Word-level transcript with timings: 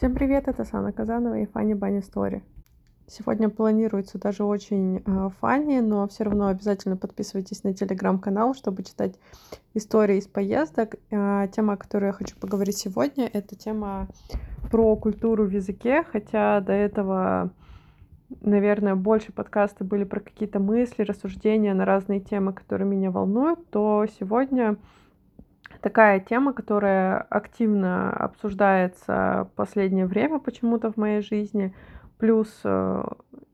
Всем 0.00 0.14
привет, 0.14 0.48
это 0.48 0.64
Сана 0.64 0.92
Казанова 0.92 1.38
и 1.40 1.44
Фанни 1.44 1.74
Банни 1.74 2.00
Стори. 2.00 2.42
Сегодня 3.06 3.50
планируется 3.50 4.18
даже 4.18 4.44
очень 4.44 5.02
э, 5.04 5.80
но 5.82 6.08
все 6.08 6.24
равно 6.24 6.46
обязательно 6.46 6.96
подписывайтесь 6.96 7.64
на 7.64 7.74
телеграм-канал, 7.74 8.54
чтобы 8.54 8.82
читать 8.82 9.16
истории 9.74 10.16
из 10.16 10.26
поездок. 10.26 10.94
Э, 11.10 11.48
тема, 11.54 11.74
о 11.74 11.76
которой 11.76 12.06
я 12.06 12.12
хочу 12.12 12.34
поговорить 12.38 12.78
сегодня, 12.78 13.28
это 13.30 13.56
тема 13.56 14.08
про 14.70 14.96
культуру 14.96 15.44
в 15.44 15.50
языке, 15.50 16.02
хотя 16.10 16.62
до 16.62 16.72
этого, 16.72 17.50
наверное, 18.40 18.94
больше 18.94 19.32
подкасты 19.32 19.84
были 19.84 20.04
про 20.04 20.20
какие-то 20.20 20.60
мысли, 20.60 21.02
рассуждения 21.02 21.74
на 21.74 21.84
разные 21.84 22.20
темы, 22.20 22.54
которые 22.54 22.88
меня 22.88 23.10
волнуют, 23.10 23.68
то 23.68 24.06
сегодня 24.18 24.78
такая 25.80 26.20
тема, 26.20 26.52
которая 26.52 27.18
активно 27.30 28.12
обсуждается 28.12 29.48
в 29.50 29.56
последнее 29.56 30.06
время 30.06 30.38
почему-то 30.38 30.92
в 30.92 30.96
моей 30.96 31.22
жизни. 31.22 31.74
Плюс 32.18 32.60
э, 32.64 33.04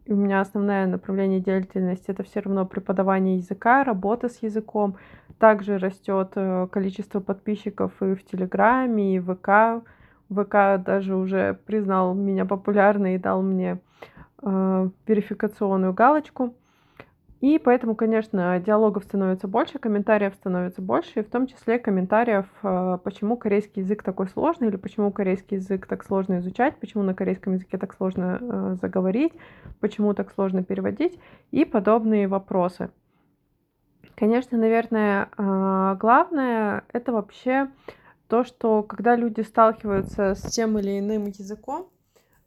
у 0.09 0.15
меня 0.15 0.41
основное 0.41 0.87
направление 0.87 1.41
деятельности 1.41 2.11
это 2.11 2.23
все 2.23 2.41
равно 2.41 2.67
преподавание 2.67 3.37
языка, 3.37 3.85
работа 3.85 4.29
с 4.29 4.43
языком. 4.43 4.97
Также 5.39 5.79
растет 5.79 6.33
э, 6.37 6.69
количество 6.71 7.21
подписчиков 7.21 7.93
и 8.01 8.15
в 8.15 8.25
Телеграме, 8.25 9.17
и 9.17 9.19
в 9.19 9.35
ВК. 9.35 9.85
ВК 10.29 10.83
даже 10.85 11.15
уже 11.15 11.59
признал 11.67 12.15
меня 12.15 12.45
популярной 12.45 13.15
и 13.15 13.19
дал 13.19 13.43
мне 13.43 13.81
э, 14.43 14.89
верификационную 15.07 15.93
галочку. 15.93 16.55
И 17.41 17.59
поэтому, 17.59 17.95
конечно, 17.95 18.59
диалогов 18.61 19.05
становится 19.05 19.47
больше, 19.47 19.79
комментариев 19.79 20.35
становится 20.35 20.81
больше, 20.81 21.21
и 21.21 21.23
в 21.23 21.29
том 21.29 21.47
числе 21.47 21.79
комментариев, 21.79 22.47
э, 22.63 22.99
почему 23.05 23.37
корейский 23.37 23.83
язык 23.83 24.03
такой 24.03 24.29
сложный, 24.29 24.69
или 24.69 24.77
почему 24.77 25.13
корейский 25.13 25.59
язык 25.59 25.87
так 25.87 26.03
сложно 26.05 26.39
изучать, 26.39 26.77
почему 26.77 27.03
на 27.03 27.15
корейском 27.15 27.53
языке 27.53 27.77
так 27.77 27.95
сложно 27.95 28.39
э, 28.41 28.77
заговорить, 28.81 29.35
почему 29.81 30.15
так 30.15 30.33
сложно 30.33 30.65
переводить, 30.65 31.19
и 31.51 31.67
подобные 31.67 32.27
вопросы. 32.27 32.89
Конечно, 34.15 34.57
наверное, 34.57 35.29
э, 35.37 35.97
главное 36.01 36.85
это 36.91 37.13
вообще 37.13 37.69
то, 38.29 38.45
что 38.45 38.83
когда 38.83 39.15
люди 39.15 39.43
сталкиваются 39.43 40.35
с 40.35 40.41
тем 40.51 40.79
или 40.79 40.99
иным 40.99 41.27
языком, 41.27 41.91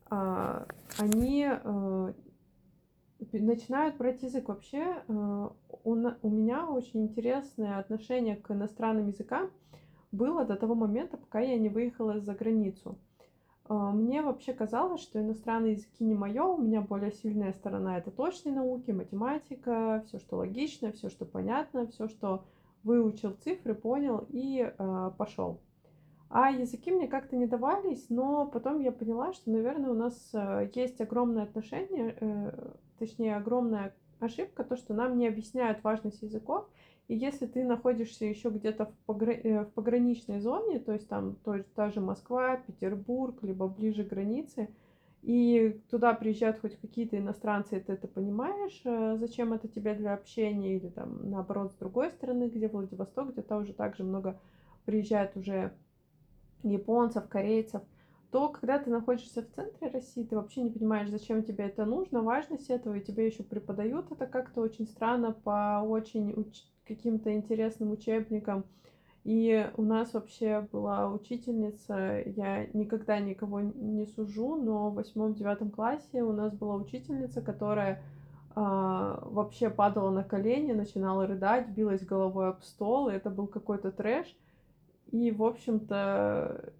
они 0.09 1.47
начинают 3.31 3.97
брать 3.97 4.21
язык. 4.23 4.47
Вообще 4.47 5.03
э, 5.07 5.49
у, 5.83 5.91
у 5.93 6.29
меня 6.29 6.67
очень 6.67 7.03
интересное 7.03 7.79
отношение 7.79 8.35
к 8.35 8.51
иностранным 8.51 9.07
языкам 9.07 9.49
было 10.11 10.45
до 10.45 10.55
того 10.55 10.75
момента, 10.75 11.17
пока 11.17 11.39
я 11.39 11.57
не 11.57 11.69
выехала 11.69 12.19
за 12.19 12.33
границу. 12.33 12.97
Э, 13.67 13.73
мне 13.73 14.21
вообще 14.21 14.53
казалось, 14.53 15.01
что 15.01 15.19
иностранные 15.19 15.73
языки 15.73 16.03
не 16.03 16.15
мое, 16.15 16.43
у 16.43 16.61
меня 16.61 16.81
более 16.81 17.11
сильная 17.11 17.53
сторона 17.53 17.97
это 17.97 18.11
точные 18.11 18.55
науки, 18.55 18.91
математика, 18.91 20.03
все, 20.07 20.19
что 20.19 20.37
логично, 20.37 20.91
все, 20.91 21.09
что 21.09 21.25
понятно, 21.25 21.87
все, 21.87 22.07
что 22.07 22.45
выучил 22.83 23.33
цифры, 23.33 23.75
понял 23.75 24.25
и 24.29 24.61
э, 24.61 25.11
пошел. 25.17 25.59
А 26.29 26.51
языки 26.51 26.91
мне 26.91 27.07
как-то 27.07 27.35
не 27.35 27.47
давались, 27.47 28.05
но 28.09 28.45
потом 28.45 28.79
я 28.79 28.91
поняла, 28.91 29.33
что, 29.33 29.49
наверное, 29.49 29.89
у 29.89 29.95
нас 29.95 30.29
э, 30.33 30.69
есть 30.75 31.01
огромное 31.01 31.43
отношение, 31.43 32.15
э, 32.19 32.71
точнее, 32.99 33.35
огромная 33.35 33.95
ошибка, 34.19 34.63
то, 34.63 34.75
что 34.75 34.93
нам 34.93 35.17
не 35.17 35.27
объясняют 35.27 35.83
важность 35.83 36.21
языков. 36.21 36.69
И 37.07 37.15
если 37.15 37.47
ты 37.47 37.63
находишься 37.63 38.25
еще 38.25 38.49
где-то 38.49 38.85
в, 38.85 38.93
погра... 39.05 39.33
Э, 39.33 39.63
в 39.63 39.71
пограничной 39.71 40.39
зоне, 40.39 40.79
то 40.79 40.93
есть 40.93 41.07
там 41.07 41.35
то 41.43 41.55
есть 41.55 41.73
та 41.73 41.89
же 41.89 42.01
Москва, 42.01 42.57
Петербург, 42.57 43.41
либо 43.41 43.67
ближе 43.67 44.03
к 44.03 44.09
границе, 44.09 44.69
и 45.21 45.81
туда 45.89 46.13
приезжают 46.13 46.59
хоть 46.59 46.79
какие-то 46.79 47.17
иностранцы, 47.17 47.77
и 47.77 47.79
ты 47.79 47.93
это 47.93 48.07
понимаешь, 48.07 48.81
зачем 49.19 49.53
это 49.53 49.67
тебе 49.67 49.93
для 49.95 50.13
общения, 50.13 50.77
или 50.77 50.87
там 50.87 51.29
наоборот 51.29 51.73
с 51.73 51.75
другой 51.75 52.11
стороны, 52.11 52.47
где 52.47 52.67
Владивосток, 52.67 53.33
где-то 53.33 53.57
уже 53.57 53.73
также 53.73 54.03
много 54.03 54.39
приезжает 54.85 55.35
уже 55.35 55.73
японцев, 56.63 57.27
корейцев, 57.27 57.81
то 58.31 58.49
когда 58.49 58.77
ты 58.77 58.89
находишься 58.89 59.41
в 59.41 59.49
центре 59.55 59.89
России, 59.89 60.23
ты 60.23 60.35
вообще 60.35 60.61
не 60.61 60.69
понимаешь, 60.69 61.09
зачем 61.09 61.43
тебе 61.43 61.65
это 61.65 61.85
нужно, 61.85 62.21
важность 62.21 62.69
этого, 62.69 62.95
и 62.95 63.03
тебе 63.03 63.25
еще 63.25 63.43
преподают 63.43 64.11
это 64.11 64.27
как-то 64.27 64.61
очень 64.61 64.87
странно 64.87 65.31
по 65.31 65.83
очень 65.87 66.31
уч- 66.31 66.67
каким-то 66.85 67.33
интересным 67.33 67.91
учебникам. 67.91 68.65
И 69.23 69.69
у 69.75 69.81
нас 69.83 70.13
вообще 70.13 70.67
была 70.71 71.11
учительница, 71.11 72.23
я 72.25 72.67
никогда 72.73 73.19
никого 73.19 73.59
не 73.59 74.05
сужу, 74.05 74.55
но 74.55 74.89
в 74.89 74.95
восьмом-девятом 74.95 75.71
классе 75.71 76.23
у 76.23 76.31
нас 76.31 76.53
была 76.53 76.75
учительница, 76.75 77.41
которая 77.41 78.01
а, 78.55 79.19
вообще 79.25 79.69
падала 79.69 80.09
на 80.09 80.23
колени, 80.23 80.71
начинала 80.71 81.27
рыдать, 81.27 81.69
билась 81.69 82.05
головой 82.05 82.49
об 82.49 82.61
стол, 82.61 83.09
и 83.09 83.13
это 83.13 83.29
был 83.29 83.47
какой-то 83.47 83.91
трэш. 83.91 84.35
И, 85.11 85.31
в 85.31 85.43
общем-то, 85.43 86.73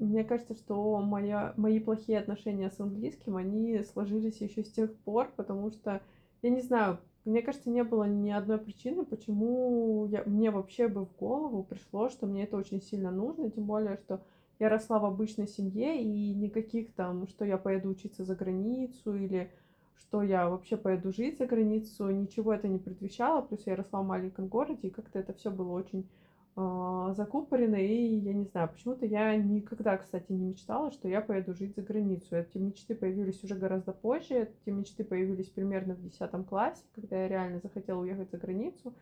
мне 0.00 0.24
кажется, 0.24 0.54
что 0.54 0.98
моя, 1.00 1.54
мои 1.56 1.78
плохие 1.78 2.18
отношения 2.18 2.70
с 2.70 2.80
английским, 2.80 3.36
они 3.36 3.82
сложились 3.84 4.40
еще 4.40 4.64
с 4.64 4.72
тех 4.72 4.94
пор, 5.00 5.30
потому 5.36 5.70
что, 5.70 6.02
я 6.42 6.50
не 6.50 6.60
знаю, 6.60 6.98
мне 7.24 7.42
кажется, 7.42 7.70
не 7.70 7.84
было 7.84 8.04
ни 8.04 8.30
одной 8.30 8.58
причины, 8.58 9.04
почему 9.04 10.06
я, 10.06 10.24
мне 10.24 10.50
вообще 10.50 10.88
бы 10.88 11.04
в 11.04 11.16
голову 11.16 11.62
пришло, 11.62 12.08
что 12.08 12.26
мне 12.26 12.44
это 12.44 12.56
очень 12.56 12.80
сильно 12.80 13.10
нужно, 13.10 13.50
тем 13.50 13.64
более, 13.64 13.98
что 13.98 14.22
я 14.58 14.68
росла 14.68 14.98
в 14.98 15.04
обычной 15.04 15.46
семье, 15.46 16.02
и 16.02 16.34
никаких 16.34 16.94
там, 16.94 17.28
что 17.28 17.44
я 17.44 17.58
поеду 17.58 17.90
учиться 17.90 18.24
за 18.24 18.34
границу, 18.34 19.14
или 19.14 19.50
что 19.96 20.22
я 20.22 20.48
вообще 20.48 20.76
поеду 20.76 21.12
жить 21.12 21.38
за 21.38 21.46
границу, 21.46 22.08
ничего 22.10 22.54
это 22.54 22.68
не 22.68 22.78
предвещало, 22.78 23.42
плюс 23.42 23.66
я 23.66 23.76
росла 23.76 24.00
в 24.00 24.06
маленьком 24.06 24.48
городе, 24.48 24.88
и 24.88 24.90
как-то 24.90 25.18
это 25.18 25.34
все 25.34 25.50
было 25.50 25.72
очень 25.72 26.08
закупорены, 26.56 27.86
и 27.86 28.16
я 28.16 28.32
не 28.32 28.44
знаю, 28.44 28.68
почему-то 28.68 29.06
я 29.06 29.36
никогда, 29.36 29.96
кстати, 29.96 30.32
не 30.32 30.44
мечтала, 30.44 30.90
что 30.90 31.08
я 31.08 31.20
поеду 31.20 31.54
жить 31.54 31.74
за 31.76 31.82
границу. 31.82 32.36
Эти 32.36 32.58
мечты 32.58 32.94
появились 32.94 33.42
уже 33.44 33.54
гораздо 33.54 33.92
позже, 33.92 34.50
эти 34.64 34.70
мечты 34.70 35.04
появились 35.04 35.48
примерно 35.48 35.94
в 35.94 36.02
10 36.02 36.46
классе, 36.48 36.82
когда 36.94 37.22
я 37.22 37.28
реально 37.28 37.60
захотела 37.60 38.00
уехать 38.00 38.30
за 38.30 38.38
границу. 38.38 38.94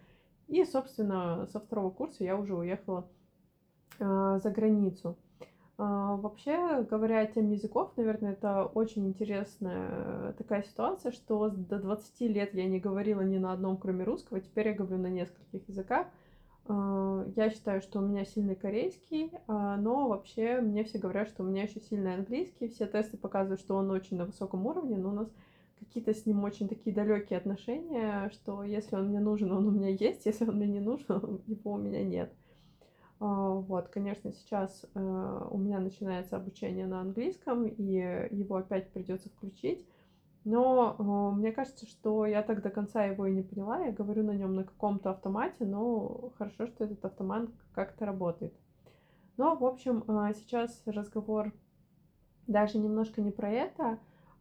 И, 0.46 0.64
собственно, 0.64 1.46
со 1.52 1.60
второго 1.60 1.90
курса 1.90 2.24
я 2.24 2.36
уже 2.36 2.54
уехала 2.54 3.06
э, 3.98 4.38
за 4.42 4.50
границу. 4.50 5.16
Uh, 5.80 6.20
вообще, 6.20 6.82
говоря 6.90 7.20
о 7.20 7.26
теме 7.26 7.54
языков, 7.54 7.92
наверное, 7.96 8.32
это 8.32 8.64
очень 8.64 9.06
интересная 9.06 10.32
такая 10.32 10.64
ситуация, 10.64 11.12
что 11.12 11.50
до 11.50 11.78
20 11.78 12.20
лет 12.22 12.52
я 12.52 12.64
не 12.64 12.80
говорила 12.80 13.20
ни 13.20 13.38
на 13.38 13.52
одном, 13.52 13.76
кроме 13.76 14.02
русского, 14.02 14.40
теперь 14.40 14.68
я 14.68 14.74
говорю 14.74 14.98
на 14.98 15.06
нескольких 15.06 15.68
языках. 15.68 16.08
А, 16.68 17.24
я 17.34 17.50
считаю, 17.50 17.80
что 17.80 17.98
у 17.98 18.02
меня 18.02 18.24
сильный 18.24 18.54
корейский, 18.54 19.32
а, 19.46 19.76
но 19.78 20.08
вообще 20.08 20.60
мне 20.60 20.84
все 20.84 20.98
говорят, 20.98 21.28
что 21.28 21.42
у 21.42 21.46
меня 21.46 21.62
еще 21.62 21.80
сильный 21.80 22.14
английский. 22.14 22.68
Все 22.68 22.86
тесты 22.86 23.16
показывают, 23.16 23.60
что 23.60 23.76
он 23.76 23.90
очень 23.90 24.18
на 24.18 24.26
высоком 24.26 24.66
уровне, 24.66 24.98
но 24.98 25.08
у 25.08 25.14
нас 25.14 25.28
какие-то 25.78 26.12
с 26.12 26.26
ним 26.26 26.44
очень 26.44 26.68
такие 26.68 26.94
далекие 26.94 27.38
отношения, 27.38 28.30
что 28.32 28.62
если 28.62 28.96
он 28.96 29.08
мне 29.08 29.20
нужен, 29.20 29.50
он 29.50 29.66
у 29.66 29.70
меня 29.70 29.88
есть, 29.88 30.26
если 30.26 30.44
он 30.44 30.56
мне 30.56 30.68
не 30.68 30.80
нужен, 30.80 31.40
его 31.46 31.72
у 31.72 31.78
меня 31.78 32.04
нет. 32.04 32.32
А, 33.18 33.50
вот, 33.50 33.88
конечно, 33.88 34.32
сейчас 34.32 34.84
у 34.94 35.58
меня 35.58 35.80
начинается 35.80 36.36
обучение 36.36 36.86
на 36.86 37.00
английском, 37.00 37.66
и 37.66 38.28
его 38.30 38.56
опять 38.56 38.90
придется 38.90 39.30
включить. 39.30 39.86
Но 40.50 40.96
э, 40.98 41.36
мне 41.36 41.52
кажется, 41.52 41.86
что 41.86 42.24
я 42.24 42.42
так 42.42 42.62
до 42.62 42.70
конца 42.70 43.04
его 43.04 43.26
и 43.26 43.34
не 43.34 43.42
поняла. 43.42 43.80
Я 43.84 43.92
говорю 43.92 44.22
на 44.22 44.30
нем 44.30 44.54
на 44.54 44.64
каком-то 44.64 45.10
автомате, 45.10 45.66
но 45.66 46.32
хорошо, 46.38 46.66
что 46.68 46.84
этот 46.84 47.04
автомат 47.04 47.50
как-то 47.74 48.06
работает. 48.06 48.54
Но, 49.36 49.56
в 49.56 49.64
общем, 49.66 50.04
э, 50.08 50.32
сейчас 50.34 50.82
разговор 50.86 51.52
даже 52.46 52.78
немножко 52.78 53.20
не 53.20 53.30
про 53.30 53.50
это, 53.50 53.98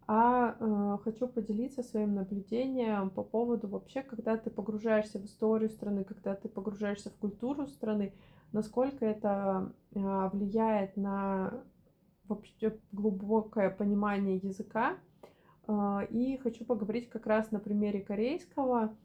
а 0.07 0.55
э, 0.57 0.97
хочу 1.03 1.27
поделиться 1.27 1.83
своим 1.83 2.15
наблюдением 2.15 3.09
по 3.09 3.21
поводу 3.21 3.67
вообще, 3.67 4.01
когда 4.01 4.37
ты 4.37 4.49
погружаешься 4.49 5.19
в 5.19 5.25
историю 5.25 5.69
страны, 5.69 6.05
когда 6.05 6.35
ты 6.35 6.47
погружаешься 6.47 7.09
в 7.09 7.17
культуру 7.17 7.67
страны, 7.67 8.13
насколько 8.53 9.05
это 9.05 9.73
э, 9.93 10.29
влияет 10.31 10.95
на 10.95 11.65
вообще 12.29 12.79
глубокое 12.93 13.69
понимание 13.69 14.37
языка, 14.37 14.95
и 16.09 16.39
хочу 16.41 16.63
поговорить 16.65 17.09
как 17.09 17.25
раз 17.27 17.51
на 17.51 17.59
примере 17.59 18.01
корейского. 18.01 18.95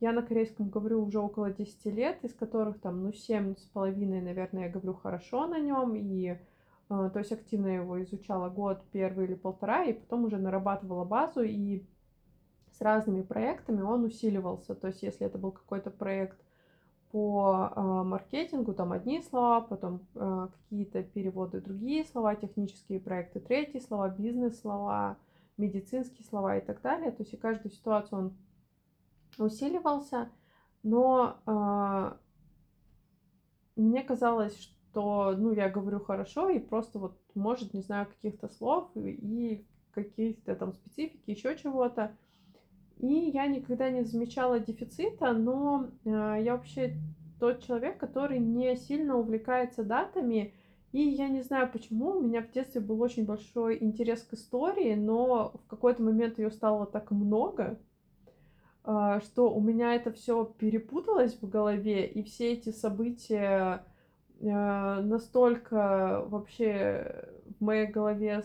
Я 0.00 0.12
на 0.12 0.22
корейском 0.22 0.68
говорю 0.68 1.04
уже 1.04 1.18
около 1.18 1.50
10 1.50 1.86
лет, 1.86 2.24
из 2.24 2.34
которых 2.34 2.80
там, 2.80 3.02
ну, 3.02 3.12
семь 3.12 3.56
с 3.56 3.62
половиной, 3.62 4.20
наверное, 4.20 4.64
я 4.64 4.70
говорю 4.70 4.94
хорошо 4.94 5.46
на 5.46 5.58
нем, 5.58 5.94
и 5.94 6.38
а, 6.90 7.08
то 7.08 7.20
есть 7.20 7.30
активно 7.30 7.68
его 7.68 8.02
изучала 8.02 8.48
год, 8.48 8.82
первый 8.90 9.26
или 9.26 9.34
полтора, 9.34 9.84
и 9.84 9.92
потом 9.92 10.24
уже 10.24 10.38
нарабатывала 10.38 11.04
базу, 11.04 11.42
и 11.42 11.84
с 12.72 12.80
разными 12.80 13.22
проектами 13.22 13.80
он 13.80 14.04
усиливался. 14.04 14.74
То 14.74 14.88
есть 14.88 15.02
если 15.02 15.26
это 15.26 15.38
был 15.38 15.52
какой-то 15.52 15.90
проект 15.90 16.38
по 17.12 17.72
э, 17.74 17.80
маркетингу, 17.80 18.74
там 18.74 18.92
одни 18.92 19.22
слова, 19.22 19.60
потом 19.60 20.00
э, 20.14 20.48
какие-то 20.52 21.02
переводы 21.02 21.60
другие 21.60 22.04
слова, 22.04 22.34
технические 22.34 23.00
проекты 23.00 23.38
третьи 23.40 23.78
слова, 23.78 24.08
бизнес-слова, 24.08 25.16
медицинские 25.60 26.26
слова 26.26 26.56
и 26.56 26.64
так 26.64 26.80
далее. 26.82 27.10
То 27.10 27.22
есть 27.22 27.34
и 27.34 27.36
каждую 27.36 27.72
ситуацию 27.72 28.18
он 28.18 28.36
усиливался, 29.38 30.30
но 30.82 31.36
э, 31.46 32.16
мне 33.76 34.02
казалось, 34.02 34.58
что, 34.58 35.34
ну, 35.36 35.52
я 35.52 35.68
говорю 35.68 36.00
хорошо, 36.00 36.48
и 36.48 36.58
просто 36.58 36.98
вот, 36.98 37.18
может, 37.34 37.74
не 37.74 37.82
знаю 37.82 38.06
каких-то 38.06 38.48
слов 38.48 38.90
и 38.96 39.64
каких-то 39.92 40.54
там 40.56 40.72
специфики, 40.72 41.30
еще 41.30 41.56
чего-то. 41.56 42.16
И 42.98 43.30
я 43.32 43.46
никогда 43.46 43.90
не 43.90 44.02
замечала 44.02 44.60
дефицита, 44.60 45.32
но 45.32 45.88
э, 46.04 46.08
я 46.42 46.56
вообще 46.56 46.96
тот 47.38 47.64
человек, 47.64 47.98
который 47.98 48.38
не 48.38 48.76
сильно 48.76 49.16
увлекается 49.16 49.82
датами, 49.82 50.54
и 50.92 51.02
я 51.02 51.28
не 51.28 51.42
знаю 51.42 51.70
почему, 51.70 52.16
у 52.16 52.20
меня 52.20 52.42
в 52.42 52.50
детстве 52.50 52.80
был 52.80 53.00
очень 53.00 53.24
большой 53.24 53.78
интерес 53.80 54.22
к 54.22 54.34
истории, 54.34 54.94
но 54.94 55.52
в 55.54 55.66
какой-то 55.68 56.02
момент 56.02 56.38
ее 56.38 56.50
стало 56.50 56.84
так 56.84 57.12
много, 57.12 57.78
э, 58.84 59.20
что 59.22 59.54
у 59.54 59.60
меня 59.60 59.94
это 59.94 60.10
все 60.10 60.44
перепуталось 60.44 61.34
в 61.40 61.48
голове, 61.48 62.06
и 62.06 62.24
все 62.24 62.54
эти 62.54 62.70
события 62.70 63.84
э, 64.40 65.00
настолько 65.00 66.24
вообще 66.26 67.30
в 67.60 67.64
моей 67.64 67.86
голове 67.86 68.42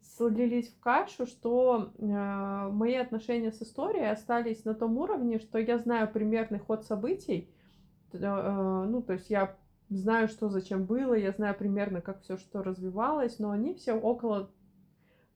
слились 0.00 0.68
в 0.68 0.80
кашу, 0.80 1.26
что 1.26 1.92
э, 1.98 2.68
мои 2.72 2.94
отношения 2.94 3.52
с 3.52 3.60
историей 3.60 4.06
остались 4.06 4.64
на 4.64 4.74
том 4.74 4.96
уровне, 4.96 5.38
что 5.38 5.58
я 5.58 5.76
знаю 5.76 6.10
примерный 6.10 6.60
ход 6.60 6.86
событий, 6.86 7.50
ну, 8.12 9.02
то 9.02 9.14
есть 9.14 9.28
я 9.28 9.56
знаю, 9.96 10.28
что 10.28 10.48
зачем 10.48 10.84
было, 10.84 11.14
я 11.14 11.32
знаю 11.32 11.54
примерно, 11.56 12.00
как 12.00 12.22
все 12.22 12.36
что 12.36 12.62
развивалось, 12.62 13.38
но 13.38 13.50
они 13.50 13.74
все 13.74 13.94
около 13.94 14.50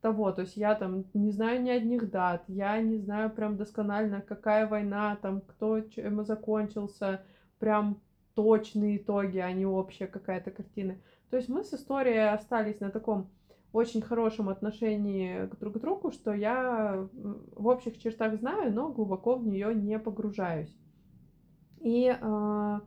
того, 0.01 0.31
то 0.33 0.43
есть 0.43 0.57
я 0.57 0.75
там 0.75 1.05
не 1.15 1.31
знаю 1.33 1.63
ни 1.63 1.71
одних 1.71 2.11
дат, 2.11 2.45
я 2.49 2.81
не 2.81 2.99
знаю 2.99 3.31
прям 3.31 3.57
досконально, 3.57 4.21
какая 4.21 4.67
война, 4.67 5.17
там, 5.21 5.41
кто 5.41 5.81
чем 5.81 6.25
закончился, 6.25 7.23
прям 7.59 8.01
точные 8.35 8.99
итоги, 8.99 9.39
а 9.39 9.51
не 9.53 9.67
общая 9.67 10.07
какая-то 10.07 10.51
картина. 10.51 10.97
То 11.31 11.37
есть 11.37 11.49
мы 11.49 11.65
с 11.65 11.75
историей 11.75 12.33
остались 12.33 12.81
на 12.81 12.91
таком 12.91 13.29
очень 13.73 14.01
хорошем 14.01 14.49
отношении 14.49 15.47
друг 15.61 15.75
к 15.75 15.81
другу, 15.81 16.11
что 16.11 16.33
я 16.33 17.09
в 17.13 17.67
общих 17.67 17.99
чертах 17.99 18.37
знаю, 18.37 18.73
но 18.73 18.91
глубоко 18.91 19.37
в 19.37 19.47
нее 19.47 19.75
не 19.75 19.99
погружаюсь. 19.99 20.75
И 21.81 22.09
э, 22.09 22.81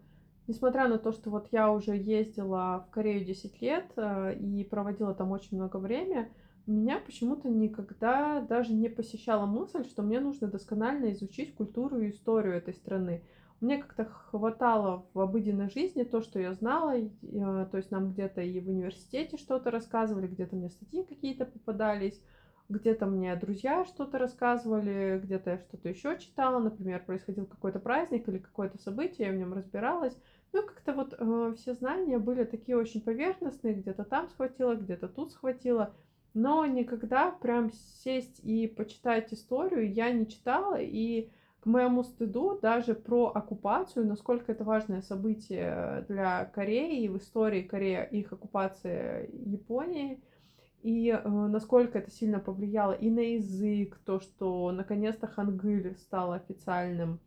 несмотря 0.51 0.87
на 0.87 0.97
то, 0.97 1.11
что 1.11 1.29
вот 1.29 1.47
я 1.51 1.71
уже 1.71 1.95
ездила 1.95 2.85
в 2.87 2.91
Корею 2.91 3.25
10 3.25 3.61
лет 3.61 3.85
э, 3.95 4.35
и 4.35 4.63
проводила 4.63 5.13
там 5.13 5.31
очень 5.31 5.57
много 5.57 5.77
времени, 5.77 6.31
меня 6.67 6.99
почему-то 6.99 7.49
никогда 7.49 8.39
даже 8.41 8.73
не 8.73 8.89
посещала 8.89 9.45
мысль, 9.45 9.83
что 9.85 10.03
мне 10.03 10.19
нужно 10.19 10.47
досконально 10.47 11.11
изучить 11.13 11.55
культуру 11.55 11.99
и 11.99 12.11
историю 12.11 12.53
этой 12.53 12.73
страны 12.73 13.23
мне 13.61 13.77
как-то 13.77 14.05
хватало 14.05 15.05
в 15.13 15.19
обыденной 15.19 15.69
жизни 15.69 16.03
то, 16.03 16.21
что 16.21 16.39
я 16.39 16.53
знала, 16.53 16.95
то 17.21 17.77
есть 17.77 17.91
нам 17.91 18.11
где-то 18.11 18.41
и 18.41 18.59
в 18.59 18.67
университете 18.67 19.37
что-то 19.37 19.69
рассказывали, 19.69 20.27
где-то 20.27 20.55
мне 20.55 20.69
статьи 20.69 21.03
какие-то 21.03 21.45
попадались, 21.45 22.19
где-то 22.69 23.05
мне 23.05 23.35
друзья 23.35 23.85
что-то 23.85 24.17
рассказывали, 24.17 25.19
где-то 25.23 25.51
я 25.51 25.57
что-то 25.59 25.89
еще 25.89 26.17
читала, 26.17 26.59
например, 26.59 27.03
происходил 27.05 27.45
какой-то 27.45 27.79
праздник 27.79 28.27
или 28.27 28.39
какое-то 28.39 28.79
событие, 28.79 29.27
я 29.27 29.33
в 29.33 29.37
нем 29.37 29.53
разбиралась. 29.53 30.17
Ну, 30.53 30.63
как-то 30.63 30.93
вот 30.93 31.15
э, 31.17 31.53
все 31.57 31.73
знания 31.73 32.19
были 32.19 32.43
такие 32.43 32.77
очень 32.77 33.01
поверхностные, 33.01 33.73
где-то 33.73 34.03
там 34.03 34.27
схватила, 34.29 34.75
где-то 34.75 35.07
тут 35.07 35.31
схватила, 35.31 35.93
но 36.33 36.65
никогда 36.65 37.31
прям 37.31 37.71
сесть 38.03 38.39
и 38.43 38.67
почитать 38.67 39.33
историю 39.33 39.91
я 39.91 40.11
не 40.11 40.27
читала, 40.27 40.77
и 40.79 41.29
к 41.61 41.67
моему 41.67 42.03
стыду, 42.03 42.57
даже 42.59 42.95
про 42.95 43.27
оккупацию, 43.27 44.05
насколько 44.07 44.51
это 44.51 44.63
важное 44.63 45.01
событие 45.01 46.05
для 46.07 46.45
Кореи, 46.45 47.07
в 47.07 47.17
истории 47.17 47.61
Кореи, 47.61 48.07
их 48.11 48.33
оккупация 48.33 49.27
Японии, 49.27 50.21
и 50.81 51.09
э, 51.09 51.29
насколько 51.29 51.99
это 51.99 52.09
сильно 52.09 52.39
повлияло 52.39 52.93
и 52.93 53.09
на 53.09 53.35
язык, 53.35 53.99
то, 54.05 54.19
что 54.19 54.71
наконец-то 54.71 55.27
хангыль 55.27 55.95
стал 55.97 56.31
официальным, 56.31 57.19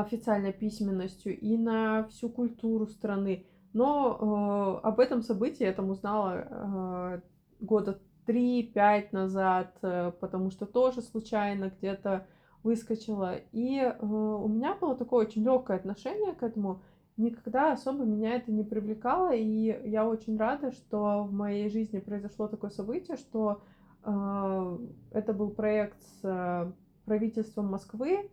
официальной 0.00 0.52
письменностью, 0.52 1.38
и 1.38 1.56
на 1.56 2.04
всю 2.08 2.30
культуру 2.30 2.86
страны. 2.86 3.46
Но 3.72 4.80
э, 4.82 4.86
об 4.86 5.00
этом 5.00 5.22
событии 5.22 5.64
я 5.64 5.72
там 5.72 5.90
узнала 5.90 6.46
э, 6.48 7.20
года 7.60 8.00
3-5 8.26 9.08
назад, 9.12 9.76
э, 9.82 10.12
потому 10.20 10.50
что 10.50 10.66
тоже 10.66 11.02
случайно 11.02 11.72
где-то 11.78 12.26
выскочила. 12.62 13.36
И 13.52 13.78
э, 13.78 13.96
у 14.00 14.48
меня 14.48 14.74
было 14.74 14.96
такое 14.96 15.26
очень 15.26 15.44
легкое 15.44 15.76
отношение 15.76 16.32
к 16.32 16.42
этому. 16.42 16.82
Никогда 17.18 17.72
особо 17.72 18.04
меня 18.04 18.36
это 18.36 18.50
не 18.50 18.64
привлекало, 18.64 19.34
и 19.34 19.90
я 19.90 20.08
очень 20.08 20.38
рада, 20.38 20.72
что 20.72 21.24
в 21.24 21.32
моей 21.32 21.68
жизни 21.68 21.98
произошло 21.98 22.48
такое 22.48 22.70
событие, 22.70 23.18
что 23.18 23.60
э, 24.04 24.78
это 25.10 25.32
был 25.34 25.50
проект 25.50 26.00
с 26.02 26.20
э, 26.22 26.72
правительством 27.04 27.66
Москвы, 27.66 28.30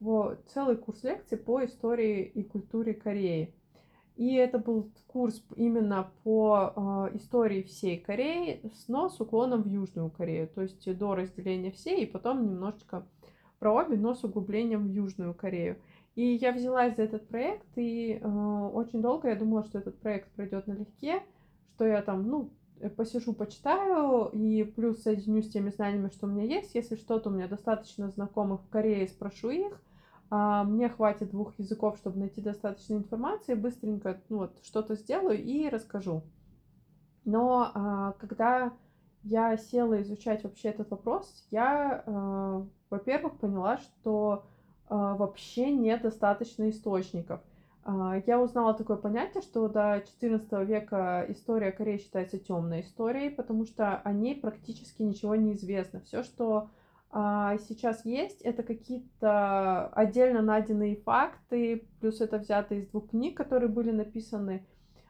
по, 0.00 0.36
целый 0.48 0.76
курс 0.76 1.04
лекций 1.04 1.38
по 1.38 1.64
истории 1.64 2.24
и 2.24 2.42
культуре 2.42 2.94
Кореи. 2.94 3.54
И 4.16 4.34
это 4.34 4.58
был 4.58 4.90
курс 5.06 5.42
именно 5.56 6.10
по 6.24 7.08
э, 7.12 7.16
истории 7.16 7.62
всей 7.62 7.98
Кореи, 7.98 8.60
но 8.88 9.08
с 9.08 9.20
уклоном 9.20 9.62
в 9.62 9.68
Южную 9.68 10.10
Корею, 10.10 10.48
то 10.48 10.62
есть 10.62 10.98
до 10.98 11.14
разделения 11.14 11.70
всей, 11.70 12.02
и 12.02 12.06
потом 12.06 12.44
немножечко 12.44 13.06
про 13.58 13.72
обе, 13.72 13.96
но 13.96 14.14
с 14.14 14.24
углублением 14.24 14.88
в 14.88 14.92
Южную 14.92 15.32
Корею. 15.32 15.78
И 16.16 16.34
я 16.34 16.52
взялась 16.52 16.96
за 16.96 17.04
этот 17.04 17.28
проект, 17.28 17.66
и 17.76 18.20
э, 18.20 18.70
очень 18.74 19.00
долго 19.00 19.28
я 19.28 19.36
думала, 19.36 19.64
что 19.64 19.78
этот 19.78 19.98
проект 20.00 20.30
пройдет 20.32 20.66
налегке, 20.66 21.22
что 21.74 21.86
я 21.86 22.02
там, 22.02 22.28
ну, 22.28 22.50
посижу, 22.96 23.32
почитаю, 23.32 24.28
и 24.32 24.64
плюс 24.64 25.02
соединю 25.02 25.42
с 25.42 25.48
теми 25.48 25.70
знаниями, 25.70 26.08
что 26.08 26.26
у 26.26 26.30
меня 26.30 26.44
есть. 26.44 26.74
Если 26.74 26.96
что-то 26.96 27.30
у 27.30 27.32
меня 27.32 27.48
достаточно 27.48 28.10
знакомых 28.10 28.60
в 28.62 28.68
Корее, 28.68 29.08
спрошу 29.08 29.50
их. 29.50 29.80
А 30.30 30.62
мне 30.62 30.88
хватит 30.88 31.30
двух 31.30 31.58
языков, 31.58 31.96
чтобы 31.98 32.20
найти 32.20 32.40
достаточно 32.40 32.94
информации, 32.94 33.54
быстренько 33.54 34.20
ну, 34.28 34.38
вот, 34.38 34.56
что-то 34.62 34.94
сделаю 34.94 35.42
и 35.42 35.68
расскажу. 35.68 36.22
Но 37.24 37.70
а, 37.74 38.12
когда 38.12 38.72
я 39.22 39.56
села 39.56 40.00
изучать 40.02 40.44
вообще 40.44 40.68
этот 40.68 40.90
вопрос, 40.90 41.46
я, 41.50 42.02
э, 42.06 42.64
во-первых, 42.88 43.38
поняла, 43.38 43.76
что 43.76 44.44
э, 44.88 44.94
вообще 44.94 45.70
недостаточно 45.70 46.70
источников. 46.70 47.40
Э, 47.84 48.22
я 48.26 48.40
узнала 48.40 48.72
такое 48.72 48.96
понятие, 48.96 49.42
что 49.42 49.68
до 49.68 50.02
XIV 50.22 50.64
века 50.64 51.26
история 51.28 51.70
Кореи 51.70 51.98
считается 51.98 52.38
темной 52.38 52.80
историей, 52.80 53.30
потому 53.30 53.66
что 53.66 53.96
о 53.96 54.12
ней 54.12 54.34
практически 54.36 55.02
ничего 55.02 55.34
не 55.34 55.52
известно. 55.52 56.00
Все, 56.00 56.22
что 56.22 56.70
сейчас 57.12 58.04
есть, 58.04 58.40
это 58.42 58.62
какие-то 58.62 59.88
отдельно 59.88 60.42
найденные 60.42 60.96
факты, 60.96 61.88
плюс 62.00 62.20
это 62.20 62.38
взято 62.38 62.76
из 62.76 62.86
двух 62.86 63.10
книг, 63.10 63.36
которые 63.36 63.68
были 63.68 63.90
написаны, 63.90 64.64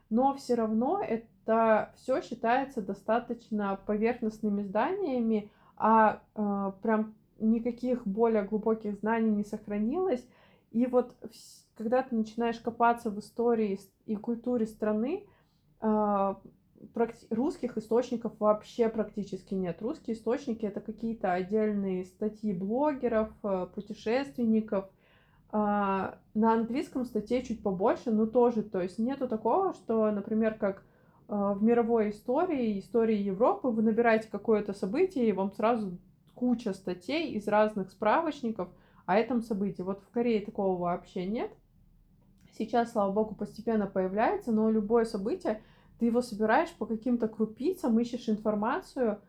но 0.08 0.34
все 0.34 0.54
равно 0.54 1.02
это 1.02 1.26
это 1.50 1.92
все 1.96 2.20
считается 2.20 2.82
достаточно 2.82 3.78
поверхностными 3.86 4.62
зданиями, 4.62 5.50
а 5.76 6.22
э, 6.34 6.72
прям 6.82 7.14
никаких 7.38 8.06
более 8.06 8.42
глубоких 8.44 8.94
знаний 8.96 9.30
не 9.30 9.44
сохранилось. 9.44 10.24
И 10.70 10.86
вот 10.86 11.16
когда 11.76 12.02
ты 12.02 12.14
начинаешь 12.14 12.60
копаться 12.60 13.10
в 13.10 13.18
истории 13.18 13.80
и 14.06 14.14
культуре 14.16 14.66
страны, 14.66 15.26
э, 15.80 16.34
русских 17.30 17.76
источников 17.78 18.32
вообще 18.38 18.88
практически 18.88 19.54
нет. 19.54 19.80
Русские 19.80 20.16
источники 20.16 20.64
это 20.66 20.80
какие-то 20.80 21.32
отдельные 21.32 22.04
статьи 22.04 22.52
блогеров, 22.52 23.30
э, 23.42 23.66
путешественников. 23.74 24.88
На 25.52 26.14
английском 26.32 27.04
статей 27.04 27.42
чуть 27.42 27.60
побольше, 27.60 28.12
но 28.12 28.26
тоже, 28.26 28.62
то 28.62 28.80
есть 28.80 29.00
нету 29.00 29.26
такого, 29.26 29.74
что, 29.74 30.08
например, 30.12 30.54
как 30.54 30.84
а, 31.30 31.54
в 31.54 31.62
мировой 31.62 32.10
истории, 32.10 32.80
истории 32.80 33.16
Европы, 33.16 33.68
вы 33.68 33.82
набираете 33.82 34.28
какое-то 34.28 34.72
событие, 34.72 35.28
и 35.28 35.32
вам 35.32 35.52
сразу 35.52 35.96
куча 36.34 36.72
статей 36.72 37.30
из 37.34 37.46
разных 37.46 37.90
справочников 37.90 38.68
о 39.06 39.16
этом 39.16 39.40
событии. 39.40 39.82
Вот 39.82 40.02
в 40.02 40.10
Корее 40.10 40.44
такого 40.44 40.76
вообще 40.76 41.26
нет. 41.26 41.52
Сейчас, 42.58 42.90
слава 42.90 43.12
богу, 43.12 43.36
постепенно 43.36 43.86
появляется, 43.86 44.50
но 44.50 44.70
любое 44.70 45.04
событие, 45.04 45.62
ты 46.00 46.06
его 46.06 46.22
собираешь 46.22 46.72
по 46.72 46.86
каким-то 46.86 47.28
крупицам, 47.28 48.00
ищешь 48.00 48.28
информацию, 48.30 49.20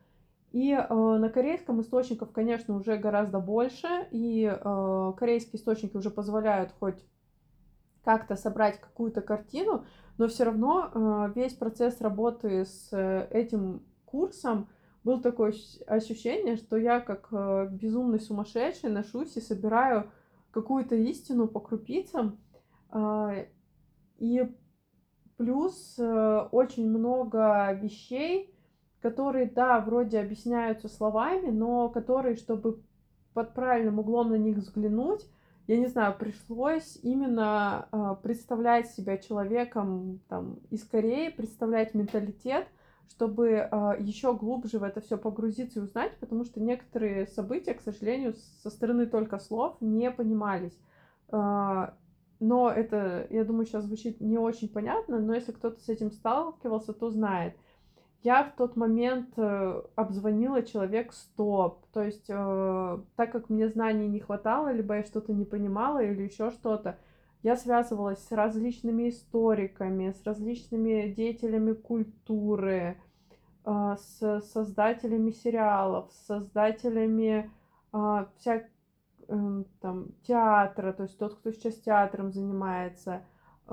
И 0.52 0.72
э, 0.74 0.94
на 0.94 1.30
корейском 1.30 1.80
источников, 1.82 2.32
конечно, 2.32 2.76
уже 2.76 2.98
гораздо 2.98 3.40
больше, 3.40 3.88
и 4.12 4.46
э, 4.46 5.14
корейские 5.18 5.60
источники 5.60 5.98
уже 5.98 6.10
позволяют 6.10 6.74
хоть 6.80 7.06
как-то 8.04 8.36
собрать 8.36 8.80
какую-то 8.80 9.22
картину, 9.22 9.86
но 10.18 10.28
все 10.28 10.46
равно 10.46 10.92
э, 10.94 11.32
весь 11.36 11.54
процесс 11.54 12.02
работы 12.02 12.66
с 12.66 12.90
э, 12.92 13.28
этим 13.32 13.84
курсом 14.06 14.68
был 15.04 15.22
такое 15.22 15.54
ощущение, 15.88 16.58
что 16.58 16.78
я 16.78 17.00
как 17.00 17.28
э, 17.32 17.68
безумный 17.72 18.20
сумасшедший 18.20 18.90
ношусь 18.90 19.38
и 19.38 19.42
собираю 19.42 20.12
какую-то 20.52 20.96
истину 20.96 21.48
по 21.48 21.60
крупицам. 21.60 22.40
Э, 22.92 23.46
и 24.20 24.50
плюс 25.42 25.96
э, 25.98 26.48
очень 26.52 26.88
много 26.88 27.72
вещей, 27.74 28.54
которые, 29.02 29.48
да, 29.50 29.80
вроде 29.80 30.20
объясняются 30.20 30.88
словами, 30.88 31.50
но 31.50 31.90
которые, 31.90 32.36
чтобы 32.36 32.84
под 33.34 33.56
правильным 33.56 33.98
углом 33.98 34.30
на 34.30 34.36
них 34.36 34.58
взглянуть, 34.58 35.26
я 35.66 35.80
не 35.80 35.88
знаю, 35.88 36.16
пришлось 36.16 37.00
именно 37.02 37.88
э, 37.92 38.16
представлять 38.22 38.92
себя 38.92 39.18
человеком 39.18 40.20
там, 40.30 40.60
из 40.70 40.84
Кореи, 40.84 41.30
представлять 41.30 41.96
менталитет, 41.96 42.68
чтобы 43.10 43.50
э, 43.50 43.96
еще 43.98 44.36
глубже 44.36 44.78
в 44.78 44.84
это 44.84 45.02
все 45.02 45.18
погрузиться 45.18 45.80
и 45.80 45.82
узнать, 45.82 46.16
потому 46.20 46.46
что 46.46 46.62
некоторые 46.62 47.26
события, 47.26 47.74
к 47.74 47.82
сожалению, 47.82 48.36
со 48.62 48.70
стороны 48.70 49.08
только 49.08 49.40
слов 49.40 49.76
не 49.82 50.12
понимались. 50.12 50.78
Э, 51.32 51.94
но 52.42 52.72
это, 52.72 53.28
я 53.30 53.46
думаю, 53.46 53.68
сейчас 53.68 53.86
звучит 53.86 54.20
не 54.20 54.40
очень 54.40 54.68
понятно, 54.68 55.20
но 55.20 55.36
если 55.36 55.52
кто-то 55.52 55.80
с 55.80 55.88
этим 55.90 56.12
сталкивался, 56.12 56.92
то 56.92 57.12
знает. 57.12 57.56
Я 58.24 58.44
в 58.44 58.56
тот 58.56 58.76
момент 58.76 59.30
э, 59.38 59.82
обзвонила 59.96 60.64
человек 60.64 61.14
100, 61.14 61.82
то 61.94 62.02
есть 62.02 62.26
э, 62.30 63.00
так 63.16 63.32
как 63.32 63.50
мне 63.50 63.70
знаний 63.70 64.08
не 64.08 64.20
хватало, 64.20 64.72
либо 64.72 64.96
я 64.96 65.04
что-то 65.04 65.34
не 65.34 65.46
понимала 65.46 66.04
или 66.04 66.24
еще 66.24 66.50
что-то, 66.50 66.98
я 67.44 67.56
связывалась 67.56 68.20
с 68.20 68.32
различными 68.32 69.10
историками, 69.10 70.12
с 70.12 70.24
различными 70.24 71.14
деятелями 71.16 71.74
культуры, 71.74 72.98
э, 73.66 73.96
с 74.00 74.42
создателями 74.52 75.30
сериалов, 75.30 76.12
с 76.12 76.26
создателями 76.26 77.52
э, 77.94 78.26
всяких 78.38 78.71
там 79.80 80.10
театра, 80.24 80.94
то 80.94 81.04
есть 81.04 81.18
тот, 81.18 81.36
кто 81.36 81.52
сейчас 81.52 81.76
театром 81.76 82.32
занимается, 82.32 83.24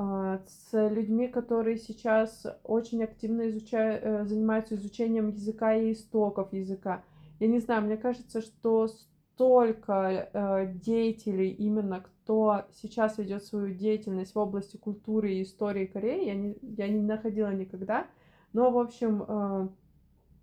а, 0.00 0.40
с 0.46 0.88
людьми, 0.90 1.26
которые 1.26 1.76
сейчас 1.76 2.46
очень 2.62 3.02
активно 3.02 3.48
изучают, 3.48 4.00
э, 4.04 4.24
занимаются 4.26 4.76
изучением 4.76 5.30
языка 5.30 5.74
и 5.74 5.92
истоков 5.92 6.52
языка. 6.52 7.02
Я 7.40 7.48
не 7.48 7.58
знаю, 7.58 7.82
мне 7.82 7.96
кажется, 7.96 8.40
что 8.40 8.86
столько 8.86 10.30
э, 10.32 10.72
деятелей, 10.74 11.50
именно 11.50 12.00
кто 12.00 12.64
сейчас 12.74 13.18
ведет 13.18 13.42
свою 13.44 13.74
деятельность 13.74 14.36
в 14.36 14.38
области 14.38 14.76
культуры 14.76 15.32
и 15.32 15.42
истории 15.42 15.86
Кореи, 15.86 16.26
я 16.26 16.34
не, 16.36 16.56
я 16.62 16.86
не 16.86 17.02
находила 17.02 17.52
никогда. 17.52 18.06
Но, 18.52 18.70
в 18.70 18.78
общем, 18.78 19.24
э, 19.26 19.68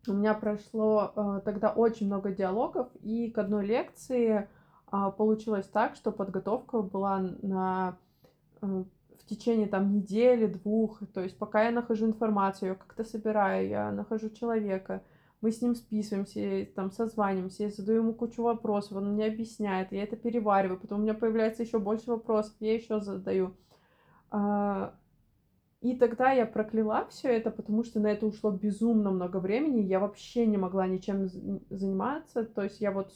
у 0.08 0.14
меня 0.14 0.34
прошло 0.34 1.42
тогда 1.46 1.72
очень 1.72 2.08
много 2.08 2.32
диалогов, 2.32 2.90
и 3.02 3.32
к 3.32 3.38
одной 3.38 3.66
лекции 3.66 4.50
получилось 4.90 5.68
так, 5.68 5.96
что 5.96 6.12
подготовка 6.12 6.82
была 6.82 7.20
на 7.42 7.98
в 9.26 9.28
течение 9.28 9.68
там 9.68 9.92
недели, 9.92 10.46
двух, 10.46 11.02
то 11.12 11.24
есть 11.24 11.38
пока 11.38 11.64
я 11.64 11.72
нахожу 11.72 12.06
информацию, 12.06 12.70
я 12.70 12.76
как-то 12.76 13.04
собираю, 13.04 13.68
я 13.68 13.92
нахожу 13.92 14.30
человека, 14.30 15.02
мы 15.42 15.52
с 15.52 15.64
ним 15.64 15.74
списываемся, 15.74 16.68
там 16.76 16.92
созваниваемся, 16.92 17.64
я 17.64 17.70
задаю 17.70 18.04
ему 18.04 18.14
кучу 18.14 18.44
вопросов, 18.44 18.98
он 18.98 19.14
мне 19.14 19.26
объясняет, 19.26 19.92
я 19.92 20.04
это 20.04 20.16
перевариваю, 20.16 20.80
потом 20.80 21.00
у 21.00 21.04
меня 21.04 21.16
появляется 21.16 21.64
еще 21.64 21.80
больше 21.80 22.12
вопросов, 22.12 22.54
я 22.60 22.76
еще 22.76 23.00
задаю. 23.00 23.56
А, 24.30 24.94
и 25.82 25.96
тогда 25.96 26.32
я 26.32 26.46
прокляла 26.46 27.08
все 27.10 27.30
это, 27.30 27.50
потому 27.50 27.84
что 27.84 28.00
на 28.00 28.08
это 28.08 28.28
ушло 28.28 28.52
безумно 28.52 29.10
много 29.10 29.38
времени, 29.38 29.82
я 29.82 30.00
вообще 30.00 30.46
не 30.46 30.58
могла 30.58 30.86
ничем 30.86 31.28
заниматься, 31.72 32.44
то 32.46 32.64
есть 32.64 32.80
я 32.80 32.92
вот 32.92 33.12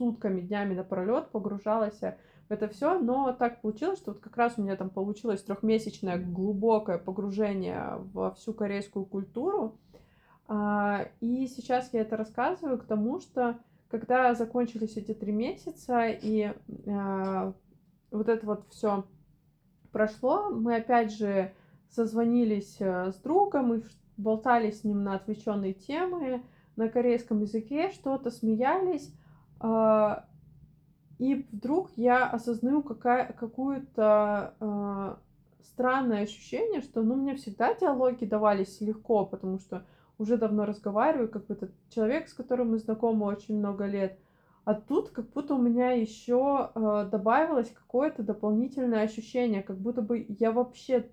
сутками, 0.00 0.40
днями 0.40 0.74
напролет 0.74 1.30
погружалась 1.30 2.00
это 2.48 2.68
все, 2.68 2.98
но 2.98 3.32
так 3.32 3.60
получилось, 3.60 3.98
что 3.98 4.12
вот 4.12 4.20
как 4.20 4.36
раз 4.36 4.54
у 4.56 4.62
меня 4.62 4.74
там 4.74 4.88
получилось 4.88 5.42
трехмесячное 5.42 6.18
глубокое 6.18 6.98
погружение 6.98 7.98
во 8.12 8.32
всю 8.32 8.54
корейскую 8.54 9.04
культуру. 9.04 9.78
А, 10.48 11.06
и 11.20 11.46
сейчас 11.46 11.92
я 11.92 12.00
это 12.00 12.16
рассказываю 12.16 12.78
к 12.78 12.86
тому, 12.86 13.20
что 13.20 13.60
когда 13.88 14.34
закончились 14.34 14.96
эти 14.96 15.12
три 15.14 15.32
месяца 15.32 16.06
и 16.08 16.52
а, 16.88 17.52
вот 18.10 18.28
это 18.28 18.46
вот 18.46 18.64
все 18.70 19.04
прошло, 19.92 20.48
мы 20.50 20.76
опять 20.76 21.12
же 21.12 21.52
созвонились 21.90 22.76
э, 22.80 23.12
с 23.12 23.16
другом 23.16 23.74
и 23.74 23.82
болтали 24.16 24.70
с 24.70 24.84
ним 24.84 25.02
на 25.02 25.14
отвлеченные 25.16 25.74
темы 25.74 26.42
на 26.76 26.88
корейском 26.88 27.42
языке, 27.42 27.90
что-то 27.90 28.30
смеялись. 28.30 29.12
А, 29.60 30.24
и 31.18 31.46
вдруг 31.52 31.90
я 31.96 32.26
осознаю 32.26 32.82
какая, 32.82 33.32
какую-то 33.32 34.54
э, 34.58 35.14
странное 35.64 36.22
ощущение, 36.22 36.80
что 36.80 37.02
ну, 37.02 37.14
мне 37.14 37.36
всегда 37.36 37.74
диалоги 37.74 38.24
давались 38.24 38.80
легко, 38.80 39.26
потому 39.26 39.58
что 39.58 39.84
уже 40.16 40.38
давно 40.38 40.64
разговариваю, 40.64 41.28
как 41.28 41.46
бы 41.46 41.54
этот 41.54 41.72
человек, 41.90 42.28
с 42.28 42.34
которым 42.34 42.70
мы 42.70 42.78
знакомы 42.78 43.26
очень 43.26 43.58
много 43.58 43.84
лет. 43.84 44.18
А 44.64 44.74
тут 44.74 45.10
как 45.10 45.28
будто 45.30 45.54
у 45.54 45.58
меня 45.62 45.92
еще 45.92 46.70
э, 46.74 47.08
добавилось 47.10 47.70
какое-то 47.70 48.22
дополнительное 48.22 49.02
ощущение, 49.02 49.62
как 49.62 49.78
будто 49.78 50.00
бы 50.00 50.24
я 50.38 50.52
вообще 50.52 51.10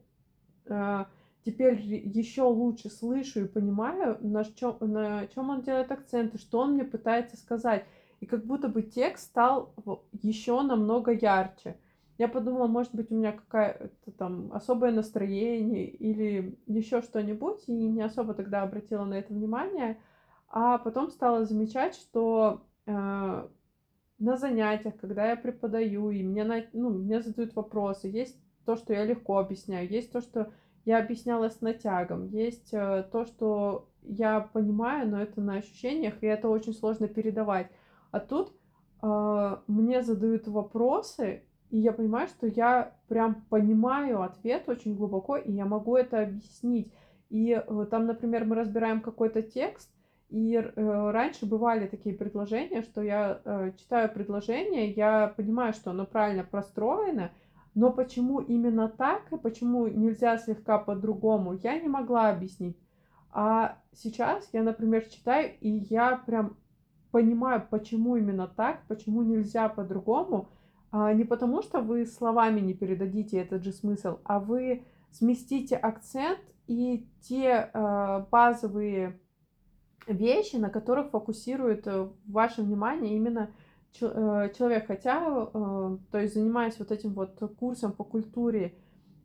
э, 0.65 1.05
теперь 1.45 1.79
еще 1.81 2.43
лучше 2.43 2.89
слышу 2.89 3.45
и 3.45 3.47
понимаю, 3.47 4.17
на 4.21 4.43
чем, 4.43 4.77
на 4.81 5.27
чем 5.27 5.49
он 5.49 5.61
делает 5.61 5.91
акценты, 5.91 6.37
что 6.37 6.59
он 6.59 6.73
мне 6.73 6.83
пытается 6.83 7.37
сказать 7.37 7.85
и 8.19 8.25
как 8.25 8.45
будто 8.45 8.67
бы 8.67 8.81
текст 8.81 9.25
стал 9.25 9.73
еще 10.11 10.61
намного 10.61 11.11
ярче. 11.11 11.77
Я 12.17 12.27
подумала, 12.27 12.65
может 12.67 12.95
быть, 12.95 13.11
у 13.11 13.15
меня 13.15 13.31
какое-то 13.31 14.11
там 14.17 14.51
особое 14.51 14.91
настроение 14.91 15.87
или 15.87 16.57
еще 16.65 17.01
что-нибудь, 17.01 17.63
и 17.67 17.71
не 17.71 18.01
особо 18.01 18.33
тогда 18.33 18.63
обратила 18.63 19.05
на 19.05 19.15
это 19.15 19.33
внимание. 19.33 19.99
А 20.49 20.79
потом 20.79 21.11
стала 21.11 21.45
замечать, 21.45 21.93
что 21.95 22.63
э, 22.87 23.47
на 24.19 24.37
занятиях, 24.37 24.97
когда 24.99 25.29
я 25.29 25.35
преподаю, 25.35 26.09
и 26.09 26.23
мне, 26.23 26.43
на, 26.43 26.63
ну, 26.73 26.89
мне 26.89 27.21
задают 27.21 27.55
вопросы, 27.55 28.07
есть 28.07 28.39
то, 28.65 28.75
что 28.75 28.93
я 28.93 29.05
легко 29.05 29.37
объясняю, 29.37 29.87
есть 29.87 30.11
то, 30.11 30.21
что 30.21 30.51
я 30.85 30.99
объясняла 30.99 31.49
с 31.49 31.61
натягом, 31.61 32.27
есть 32.29 32.73
э, 32.73 33.07
то, 33.11 33.25
что 33.25 33.89
я 34.01 34.39
понимаю, 34.39 35.07
но 35.07 35.21
это 35.21 35.41
на 35.41 35.55
ощущениях, 35.55 36.15
и 36.21 36.27
это 36.27 36.49
очень 36.49 36.73
сложно 36.73 37.07
передавать. 37.07 37.69
А 38.11 38.19
тут 38.19 38.53
э, 39.01 39.57
мне 39.67 40.01
задают 40.01 40.47
вопросы, 40.47 41.43
и 41.69 41.79
я 41.79 41.91
понимаю, 41.91 42.27
что 42.27 42.47
я 42.47 42.95
прям 43.07 43.45
понимаю 43.49 44.21
ответ 44.21 44.69
очень 44.69 44.95
глубоко, 44.95 45.37
и 45.37 45.51
я 45.51 45.65
могу 45.65 45.95
это 45.95 46.21
объяснить. 46.21 46.91
И 47.29 47.51
э, 47.51 47.85
там, 47.89 48.05
например, 48.05 48.45
мы 48.45 48.55
разбираем 48.55 49.01
какой-то 49.01 49.41
текст, 49.41 49.91
и 50.29 50.55
э, 50.55 51.11
раньше 51.11 51.45
бывали 51.45 51.87
такие 51.87 52.15
предложения, 52.15 52.81
что 52.81 53.01
я 53.01 53.41
э, 53.43 53.71
читаю 53.77 54.09
предложение, 54.13 54.91
я 54.91 55.33
понимаю, 55.35 55.73
что 55.73 55.91
оно 55.91 56.05
правильно 56.05 56.43
простроено, 56.43 57.31
но 57.75 57.91
почему 57.91 58.39
именно 58.39 58.89
так 58.89 59.31
и 59.31 59.37
почему 59.37 59.87
нельзя 59.87 60.37
слегка 60.37 60.79
по-другому, 60.79 61.53
я 61.53 61.79
не 61.79 61.87
могла 61.87 62.29
объяснить. 62.29 62.77
А 63.31 63.77
сейчас 63.93 64.49
я, 64.51 64.63
например, 64.63 65.05
читаю, 65.05 65.51
и 65.61 65.69
я 65.69 66.17
прям 66.17 66.57
понимаю, 67.17 67.65
почему 67.67 68.15
именно 68.15 68.47
так, 68.47 68.81
почему 68.87 69.23
нельзя 69.23 69.69
по-другому, 69.69 70.49
а 70.91 71.11
не 71.13 71.23
потому 71.23 71.63
что 71.63 71.81
вы 71.81 72.05
словами 72.05 72.59
не 72.59 72.75
передадите 72.75 73.37
этот 73.37 73.63
же 73.63 73.71
смысл, 73.71 74.19
а 74.23 74.39
вы 74.39 74.83
сместите 75.09 75.75
акцент 75.75 76.39
и 76.67 77.07
те 77.21 77.71
э, 77.73 78.25
базовые 78.29 79.19
вещи, 80.05 80.57
на 80.57 80.69
которых 80.69 81.09
фокусирует 81.09 81.87
э, 81.87 82.07
ваше 82.27 82.61
внимание 82.61 83.15
именно 83.15 83.49
э, 83.99 84.49
человек. 84.55 84.85
Хотя, 84.85 85.49
э, 85.51 85.97
то 86.11 86.19
есть 86.19 86.35
занимаясь 86.35 86.77
вот 86.77 86.91
этим 86.91 87.15
вот 87.15 87.39
курсом 87.59 87.93
по 87.93 88.03
культуре, 88.03 88.75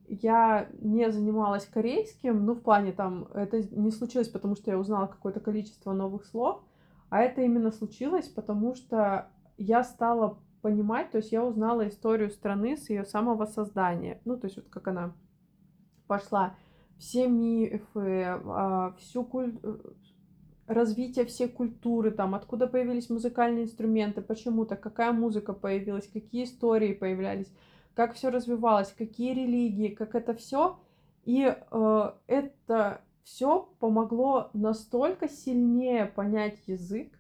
я 0.09 0.67
не 0.81 1.13
занималась 1.13 1.67
корейским, 1.67 2.47
ну, 2.47 2.55
в 2.55 2.63
плане 2.63 2.93
там, 2.93 3.29
это 3.35 3.63
не 3.77 3.91
случилось, 3.91 4.29
потому 4.29 4.57
что 4.57 4.71
я 4.71 4.79
узнала 4.79 5.09
какое-то 5.09 5.41
количество 5.41 5.93
новых 5.93 6.25
слов, 6.25 6.63
а 7.13 7.21
это 7.21 7.43
именно 7.43 7.71
случилось, 7.71 8.27
потому 8.27 8.75
что 8.75 9.29
я 9.59 9.85
стала 9.85 10.39
понимать, 10.63 11.11
то 11.11 11.19
есть 11.19 11.31
я 11.31 11.45
узнала 11.45 11.87
историю 11.87 12.31
страны 12.31 12.75
с 12.75 12.89
ее 12.89 13.05
самого 13.05 13.45
создания. 13.45 14.23
Ну, 14.25 14.39
то 14.39 14.47
есть 14.47 14.57
вот 14.57 14.71
как 14.71 14.89
она 14.89 15.15
пошла. 16.07 16.57
Все 16.97 17.29
мифы, 17.29 18.25
а, 18.25 18.95
всю 18.99 19.25
куль... 19.25 19.59
развитие 20.67 21.27
всей 21.27 21.49
культуры, 21.49 22.13
там, 22.13 22.35
откуда 22.35 22.67
появились 22.67 23.11
музыкальные 23.11 23.65
инструменты, 23.65 24.23
почему-то, 24.23 24.77
какая 24.77 25.13
музыка 25.13 25.53
появилась, 25.53 26.09
какие 26.09 26.45
истории 26.45 26.95
появлялись, 26.95 27.53
как 27.93 28.15
все 28.15 28.31
развивалось, 28.31 28.91
какие 28.97 29.35
религии, 29.35 29.89
как 29.89 30.15
это 30.15 30.33
все. 30.33 30.81
И 31.27 31.45
э, 31.45 32.13
это 32.27 33.03
все 33.25 33.69
помогло 33.79 34.51
настолько 34.53 35.29
сильнее 35.29 36.07
понять 36.07 36.59
язык. 36.67 37.13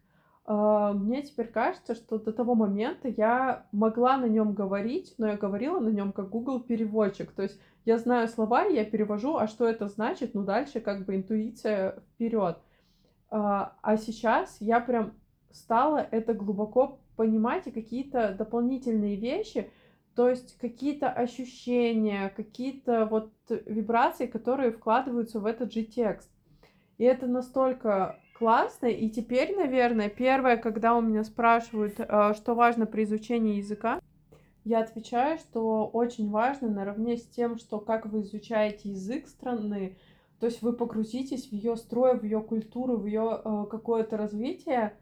Э, 0.46 0.92
мне 0.94 1.22
теперь 1.22 1.48
кажется, 1.48 1.94
что 1.94 2.18
до 2.18 2.32
того 2.32 2.54
момента 2.54 3.08
я 3.08 3.66
могла 3.72 4.16
на 4.16 4.26
нем 4.26 4.52
говорить, 4.52 5.14
но 5.18 5.28
я 5.28 5.36
говорила 5.36 5.78
на 5.78 5.88
нем 5.88 6.12
как 6.12 6.30
Google 6.30 6.60
переводчик. 6.60 7.32
То 7.32 7.42
есть 7.42 7.60
я 7.84 7.98
знаю 7.98 8.28
слова, 8.28 8.64
я 8.64 8.84
перевожу, 8.84 9.36
а 9.36 9.46
что 9.46 9.66
это 9.66 9.88
значит, 9.88 10.34
ну 10.34 10.44
дальше 10.44 10.80
как 10.80 11.04
бы 11.04 11.16
интуиция 11.16 12.00
вперед. 12.14 12.58
А, 13.30 13.76
а 13.82 13.96
сейчас 13.96 14.56
я 14.60 14.80
прям 14.80 15.12
стала 15.52 15.98
это 15.98 16.34
глубоко 16.34 16.98
понимать 17.16 17.66
и 17.66 17.70
какие-то 17.70 18.34
дополнительные 18.36 19.16
вещи, 19.16 19.70
то 20.14 20.28
есть 20.28 20.58
какие-то 20.58 21.10
ощущения, 21.10 22.32
какие-то 22.36 23.06
вот 23.06 23.32
вибрации, 23.48 24.26
которые 24.26 24.72
вкладываются 24.72 25.40
в 25.40 25.46
этот 25.46 25.72
же 25.72 25.82
текст. 25.82 26.30
И 26.98 27.04
это 27.04 27.26
настолько 27.26 28.18
классно. 28.34 28.86
И 28.86 29.08
теперь, 29.08 29.56
наверное, 29.56 30.08
первое, 30.08 30.56
когда 30.56 30.94
у 30.94 31.00
меня 31.00 31.24
спрашивают, 31.24 31.94
а, 31.98 32.34
что 32.34 32.54
важно 32.54 32.86
при 32.86 33.04
изучении 33.04 33.56
языка, 33.56 34.00
я 34.64 34.80
отвечаю, 34.80 35.38
что 35.38 35.86
очень 35.86 36.30
важно 36.30 36.68
наравне 36.68 37.16
с 37.16 37.26
тем, 37.26 37.58
что 37.58 37.80
как 37.80 38.06
вы 38.06 38.22
изучаете 38.22 38.90
язык 38.90 39.26
страны, 39.26 39.96
то 40.38 40.46
есть 40.46 40.62
вы 40.62 40.72
погрузитесь 40.72 41.48
в 41.48 41.52
ее 41.52 41.76
строй, 41.76 42.18
в 42.18 42.24
ее 42.24 42.40
культуру, 42.40 42.96
в 42.96 43.06
ее 43.06 43.40
э, 43.44 43.64
какое-то 43.70 44.16
развитие, 44.16 44.96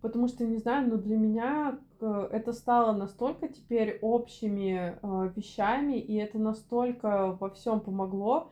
потому 0.00 0.28
что, 0.28 0.44
не 0.44 0.58
знаю, 0.58 0.88
но 0.88 0.96
для 0.96 1.16
меня 1.16 1.78
э, 2.00 2.28
это 2.32 2.52
стало 2.52 2.96
настолько 2.96 3.48
теперь 3.48 3.98
общими 4.02 4.98
э, 5.00 5.32
вещами, 5.34 5.98
и 5.98 6.14
это 6.16 6.38
настолько 6.38 7.36
во 7.40 7.50
всем 7.50 7.80
помогло. 7.80 8.50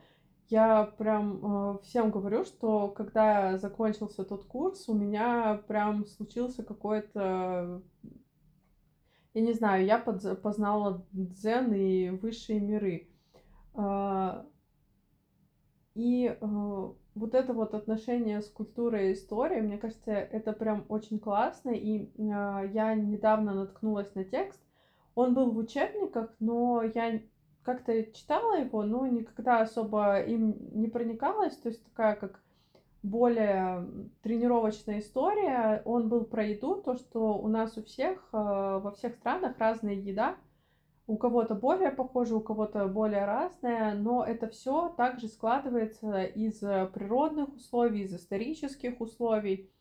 Я 0.49 0.85
прям 0.97 1.75
э, 1.75 1.77
всем 1.83 2.11
говорю, 2.11 2.43
что 2.45 2.89
когда 2.89 3.57
закончился 3.57 4.23
тот 4.23 4.45
курс, 4.45 4.87
у 4.89 4.93
меня 4.93 5.61
прям 5.67 6.05
случился 6.05 6.63
какой-то 6.63 7.81
я 9.37 9.43
не 9.43 9.53
знаю, 9.53 9.85
я 9.85 9.99
под, 9.99 10.41
познала 10.41 11.05
дзен 11.11 11.71
и 11.71 12.09
высшие 12.09 12.59
миры. 12.59 13.07
Э, 13.75 14.43
и 15.93 16.25
э, 16.27 16.93
вот 17.17 17.33
это 17.33 17.53
вот 17.53 17.73
отношение 17.73 18.41
с 18.41 18.49
культурой 18.49 19.09
и 19.09 19.13
историей, 19.13 19.61
мне 19.61 19.77
кажется, 19.77 20.11
это 20.11 20.53
прям 20.53 20.85
очень 20.89 21.19
классно. 21.19 21.71
И 21.71 22.05
э, 22.05 22.09
я 22.17 22.95
недавно 22.95 23.53
наткнулась 23.53 24.13
на 24.15 24.23
текст. 24.23 24.61
Он 25.15 25.33
был 25.33 25.51
в 25.51 25.57
учебниках, 25.57 26.33
но 26.39 26.83
я 26.83 27.21
как-то 27.63 28.03
читала 28.13 28.59
его, 28.59 28.83
но 28.83 29.07
никогда 29.07 29.61
особо 29.61 30.21
им 30.21 30.55
не 30.71 30.87
проникалась. 30.87 31.57
То 31.57 31.69
есть 31.69 31.83
такая 31.83 32.15
как 32.15 32.41
более 33.03 33.87
тренировочная 34.21 34.99
история. 34.99 35.81
Он 35.85 36.09
был 36.09 36.23
про 36.25 36.45
еду, 36.45 36.75
то, 36.75 36.95
что 36.95 37.37
у 37.37 37.47
нас 37.47 37.77
у 37.77 37.83
всех, 37.83 38.29
э, 38.31 38.37
во 38.37 38.91
всех 38.91 39.15
странах 39.15 39.57
разная 39.57 39.95
еда 39.95 40.35
у 41.07 41.17
кого-то 41.17 41.55
более 41.55 41.91
похоже, 41.91 42.35
у 42.35 42.41
кого-то 42.41 42.87
более 42.87 43.25
разное, 43.25 43.95
но 43.95 44.23
это 44.23 44.47
все 44.49 44.89
также 44.89 45.27
складывается 45.29 46.23
из 46.23 46.59
природных 46.59 47.55
условий, 47.55 48.03
из 48.03 48.13
исторических 48.13 48.99
условий, 48.99 49.71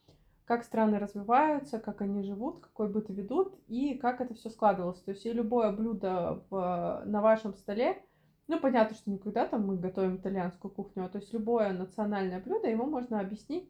как 0.45 0.63
страны 0.63 1.01
развиваются, 1.01 1.81
как 1.81 2.01
они 2.01 2.23
живут, 2.23 2.61
какой 2.61 2.89
быт 2.89 3.11
ведут 3.11 3.59
и 3.67 3.95
как 3.95 4.21
это 4.21 4.35
все 4.35 4.49
складывалось. 4.49 5.01
То 5.01 5.11
есть 5.11 5.27
и 5.27 5.33
любое 5.33 5.73
блюдо 5.73 6.45
в, 6.49 7.03
на 7.05 7.21
вашем 7.21 7.55
столе, 7.55 8.01
ну 8.47 8.61
понятно, 8.61 8.97
что 8.97 9.11
никогда 9.11 9.47
там 9.47 9.67
мы 9.67 9.77
готовим 9.77 10.17
итальянскую 10.17 10.73
кухню, 10.73 11.05
а 11.05 11.09
то 11.09 11.19
есть 11.19 11.33
любое 11.33 11.73
национальное 11.73 12.41
блюдо, 12.41 12.69
его 12.69 12.87
можно 12.87 13.19
объяснить, 13.19 13.69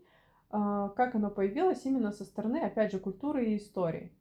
а, 0.50 0.90
как 0.90 1.14
оно 1.14 1.30
появилось 1.30 1.84
именно 1.86 2.12
со 2.12 2.24
стороны, 2.24 2.58
опять 2.58 2.92
же, 2.92 2.98
культуры 2.98 3.46
и 3.46 3.56
истории. 3.56 4.12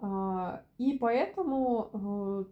А, 0.00 0.62
и 0.78 0.98
поэтому, 0.98 1.90
э, 1.92 2.44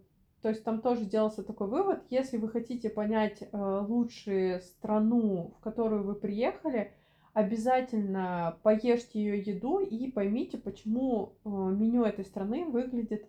то 0.43 0.49
есть 0.49 0.65
там 0.65 0.81
тоже 0.81 1.05
делался 1.05 1.41
такой 1.41 1.67
вывод, 1.69 2.03
если 2.09 2.35
вы 2.35 2.49
хотите 2.49 2.89
понять 2.89 3.43
э, 3.43 3.85
лучше 3.87 4.59
страну, 4.61 5.53
в 5.57 5.63
которую 5.63 6.03
вы 6.03 6.15
приехали, 6.15 6.91
обязательно 7.31 8.57
поешьте 8.61 9.23
ее 9.23 9.39
еду 9.39 9.79
и 9.79 10.11
поймите, 10.11 10.57
почему 10.57 11.31
э, 11.45 11.49
меню 11.49 12.03
этой 12.03 12.25
страны 12.25 12.65
выглядит 12.65 13.25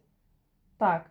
так. 0.77 1.09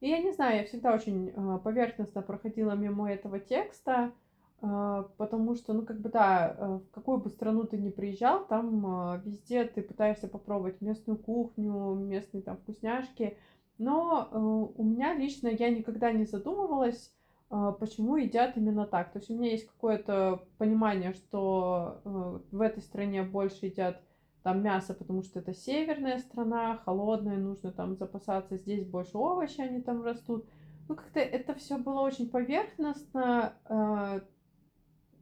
И 0.00 0.10
я 0.10 0.18
не 0.18 0.32
знаю, 0.32 0.58
я 0.58 0.64
всегда 0.64 0.92
очень 0.92 1.32
поверхностно 1.60 2.20
проходила 2.20 2.72
мимо 2.72 3.10
этого 3.10 3.40
текста, 3.40 4.12
потому 4.60 5.54
что, 5.54 5.72
ну, 5.72 5.86
как 5.86 6.00
бы, 6.02 6.10
да, 6.10 6.54
э, 6.54 6.66
в 6.86 6.90
какую 6.90 7.16
бы 7.16 7.30
страну 7.30 7.64
ты 7.64 7.78
ни 7.78 7.88
приезжал, 7.88 8.46
там 8.46 9.22
везде 9.22 9.64
ты 9.64 9.80
пытаешься 9.80 10.28
попробовать 10.28 10.82
местную 10.82 11.16
кухню, 11.16 11.94
местные 11.94 12.42
там 12.42 12.58
вкусняшки, 12.58 13.38
но 13.78 14.28
э, 14.30 14.36
у 14.36 14.84
меня 14.84 15.14
лично 15.14 15.48
я 15.48 15.70
никогда 15.70 16.12
не 16.12 16.24
задумывалась, 16.24 17.12
а, 17.48 17.72
почему 17.72 18.16
едят 18.16 18.56
именно 18.56 18.86
так. 18.86 19.12
То 19.12 19.18
есть 19.18 19.30
у 19.30 19.34
меня 19.36 19.50
есть 19.50 19.66
какое-то 19.66 20.42
понимание, 20.58 21.12
что 21.14 22.00
э, 22.04 22.38
в 22.50 22.60
этой 22.60 22.82
стране 22.82 23.22
больше 23.22 23.66
едят 23.66 24.02
там 24.42 24.62
мясо, 24.62 24.94
потому 24.94 25.22
что 25.22 25.40
это 25.40 25.54
северная 25.54 26.18
страна, 26.18 26.78
холодная, 26.84 27.36
нужно 27.36 27.72
там 27.72 27.96
запасаться, 27.96 28.56
здесь 28.56 28.86
больше 28.86 29.18
овощи, 29.18 29.60
они 29.60 29.80
там 29.80 30.02
растут. 30.02 30.46
Ну, 30.88 30.94
как-то 30.94 31.18
это 31.18 31.54
все 31.54 31.78
было 31.78 32.00
очень 32.00 32.30
поверхностно, 32.30 33.54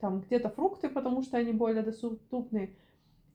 там 0.05 0.21
где-то 0.21 0.51
фрукты, 0.51 0.91
потому 0.91 1.23
что 1.23 1.39
они 1.39 1.53
более 1.53 1.83
доступны. 1.83 2.77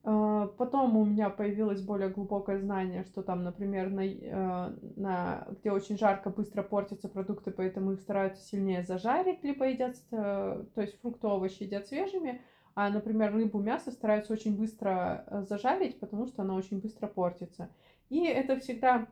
А, 0.02 0.46
потом 0.46 0.96
у 0.96 1.04
меня 1.04 1.28
появилось 1.28 1.82
более 1.82 2.08
глубокое 2.08 2.58
знание, 2.58 3.04
что 3.04 3.22
там, 3.22 3.44
например, 3.44 3.90
на, 3.90 4.06
э, 4.06 4.72
на, 4.96 5.46
где 5.50 5.72
очень 5.72 5.98
жарко, 5.98 6.30
быстро 6.30 6.62
портятся 6.62 7.08
продукты, 7.08 7.50
поэтому 7.50 7.92
их 7.92 8.00
стараются 8.00 8.42
сильнее 8.42 8.82
зажарить, 8.82 9.44
либо 9.44 9.66
едят, 9.68 9.96
э, 10.10 10.64
то 10.74 10.80
есть 10.80 10.98
фрукты, 11.00 11.26
овощи 11.26 11.64
едят 11.64 11.86
свежими, 11.86 12.40
а, 12.74 12.88
например, 12.88 13.34
рыбу, 13.34 13.60
мясо 13.60 13.90
стараются 13.90 14.32
очень 14.32 14.56
быстро 14.56 15.24
э, 15.26 15.42
зажарить, 15.42 16.00
потому 16.00 16.26
что 16.26 16.42
оно 16.42 16.54
очень 16.54 16.80
быстро 16.80 17.06
портится. 17.06 17.68
И 18.08 18.24
это 18.24 18.58
всегда 18.58 18.94
а, 18.96 19.06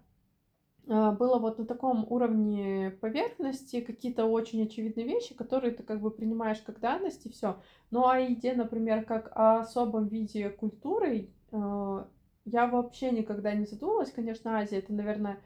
было 0.89 1.39
вот 1.39 1.59
на 1.59 1.67
таком 1.67 2.07
уровне 2.09 2.97
поверхности 3.03 3.83
какие-то 3.83 4.25
очень 4.25 4.63
очевидные 4.63 5.07
вещи, 5.07 5.35
которые 5.35 5.75
ты 5.75 5.83
как 5.83 6.01
бы 6.01 6.11
принимаешь 6.11 6.61
как 6.65 6.81
данность 6.81 7.27
и 7.27 7.31
все. 7.31 7.61
Ну 7.91 8.07
а 8.07 8.19
еде, 8.19 8.55
например, 8.55 9.05
как 9.05 9.31
о 9.37 9.61
особом 9.61 10.09
виде 10.09 10.49
культуры, 10.49 11.29
а, 11.53 12.09
я 12.47 12.67
вообще 12.67 13.11
никогда 13.11 13.53
не 13.53 13.67
задумывалась. 13.67 14.13
Конечно, 14.13 14.59
Азия 14.59 14.79
это, 14.79 14.93
наверное, 14.93 15.39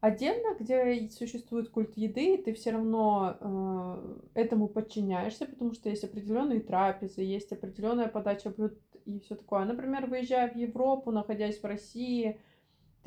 отдельно, 0.00 0.56
где 0.58 1.08
существует 1.10 1.70
культ 1.70 1.96
еды, 1.96 2.34
и 2.34 2.42
ты 2.42 2.52
все 2.54 2.72
равно 2.72 3.36
э, 3.40 4.40
этому 4.40 4.68
подчиняешься, 4.68 5.46
потому 5.46 5.72
что 5.74 5.88
есть 5.88 6.04
определенные 6.04 6.60
трапезы, 6.60 7.22
есть 7.22 7.52
определенная 7.52 8.08
подача 8.08 8.50
блюд 8.50 8.78
и 9.04 9.20
все 9.20 9.34
такое. 9.36 9.64
Например, 9.64 10.06
выезжая 10.06 10.50
в 10.50 10.56
Европу, 10.56 11.10
находясь 11.10 11.60
в 11.60 11.64
России, 11.64 12.40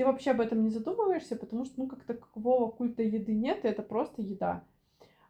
ты 0.02 0.06
вообще 0.08 0.32
об 0.32 0.42
этом 0.42 0.64
не 0.64 0.72
задумываешься, 0.72 1.36
потому 1.36 1.64
что, 1.64 1.76
ну, 1.82 1.88
как 1.88 2.04
такового 2.04 2.72
культа 2.72 3.04
еды 3.04 3.36
нет, 3.36 3.64
и 3.64 3.68
это 3.68 3.84
просто 3.84 4.24
еда. 4.24 4.64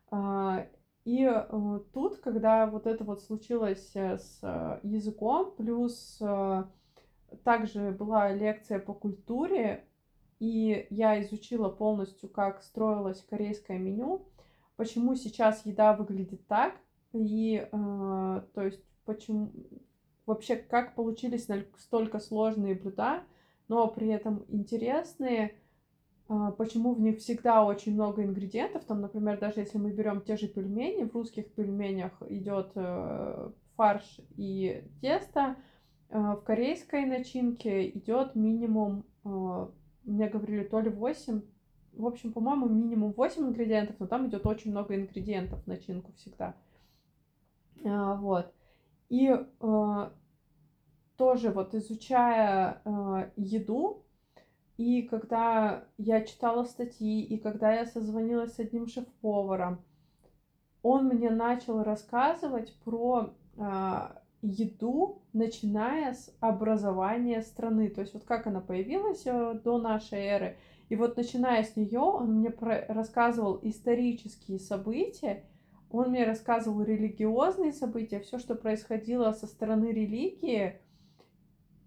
А, 0.10 0.65
и 1.03 1.25
э, 1.25 1.79
тут, 1.93 2.19
когда 2.19 2.67
вот 2.67 2.88
это 2.88 3.03
вот 3.03 3.21
случилось 3.21 3.91
э, 3.95 4.17
с 4.17 4.39
э, 4.41 4.79
языком, 4.84 5.53
плюс 5.57 6.21
также 7.43 7.91
была 7.91 8.31
лекция 8.31 8.79
по 8.79 8.93
культуре, 8.93 9.84
и 10.39 10.88
я 10.89 11.21
изучила 11.21 11.67
полностью, 11.67 12.29
как 12.29 12.63
строилось 12.63 13.25
корейское 13.29 13.77
меню, 13.77 14.25
почему 14.77 15.15
сейчас 15.15 15.65
еда 15.65 15.93
выглядит 15.93 16.47
так, 16.47 16.75
и 17.12 17.67
то 17.71 18.45
есть 18.55 18.84
почему 19.05 19.51
вообще 20.25 20.55
как 20.55 20.95
получились 20.95 21.47
столько 21.77 22.19
сложные 22.19 22.75
блюда, 22.75 23.23
но 23.71 23.88
при 23.88 24.10
этом 24.10 24.43
интересные, 24.49 25.55
а, 26.27 26.51
почему 26.51 26.93
в 26.93 26.99
них 26.99 27.19
всегда 27.19 27.63
очень 27.63 27.93
много 27.93 28.21
ингредиентов. 28.21 28.84
Там, 28.84 28.99
например, 28.99 29.39
даже 29.39 29.62
если 29.62 29.77
мы 29.77 29.93
берем 29.93 30.19
те 30.19 30.36
же 30.36 30.49
пельмени, 30.49 31.05
в 31.05 31.13
русских 31.15 31.53
пельменях 31.53 32.12
идет 32.27 32.71
э, 32.75 33.49
фарш 33.77 34.19
и 34.36 34.84
тесто, 34.99 35.55
э, 36.10 36.19
в 36.19 36.41
корейской 36.43 37.05
начинке 37.05 37.88
идет 37.91 38.36
минимум, 38.36 39.05
э, 39.23 39.67
мне 40.03 40.27
говорили, 40.27 40.65
то 40.65 40.81
ли 40.81 40.89
8, 40.89 41.41
в 41.93 42.05
общем, 42.05 42.34
по-моему, 42.34 42.67
минимум 42.67 43.13
8 43.13 43.41
ингредиентов, 43.41 43.95
но 43.99 44.07
там 44.07 44.27
идет 44.27 44.45
очень 44.45 44.71
много 44.71 44.97
ингредиентов 44.97 45.63
в 45.63 45.67
начинку 45.67 46.12
всегда. 46.17 46.57
А, 47.86 48.15
вот. 48.15 48.53
И 49.07 49.34
тоже 51.21 51.51
вот 51.51 51.75
изучая 51.75 52.81
э, 52.84 53.29
еду, 53.36 54.03
и 54.77 55.03
когда 55.03 55.84
я 55.99 56.23
читала 56.23 56.63
статьи, 56.63 57.21
и 57.21 57.38
когда 57.38 57.71
я 57.71 57.86
созвонилась 57.86 58.55
с 58.55 58.60
одним 58.60 58.88
шеф-поваром, 58.88 59.84
он 60.81 61.10
мне 61.10 61.29
начал 61.29 61.84
рассказывать 61.84 62.73
про 62.84 63.36
э, 63.55 63.62
еду, 64.41 65.21
начиная 65.31 66.15
с 66.15 66.36
образования 66.39 67.43
страны. 67.43 67.89
То 67.89 68.01
есть 68.01 68.15
вот 68.15 68.23
как 68.23 68.47
она 68.47 68.60
появилась 68.60 69.21
э, 69.27 69.60
до 69.63 69.77
нашей 69.77 70.21
эры. 70.25 70.57
И 70.89 70.95
вот 70.95 71.17
начиная 71.17 71.63
с 71.63 71.75
нее, 71.75 71.99
он 71.99 72.39
мне 72.39 72.49
про- 72.49 72.84
рассказывал 72.88 73.60
исторические 73.62 74.57
события, 74.57 75.43
он 75.91 76.10
мне 76.10 76.25
рассказывал 76.25 76.81
религиозные 76.81 77.73
события, 77.73 78.21
все, 78.21 78.39
что 78.39 78.55
происходило 78.55 79.34
со 79.34 79.45
стороны 79.45 79.91
религии, 79.91 80.81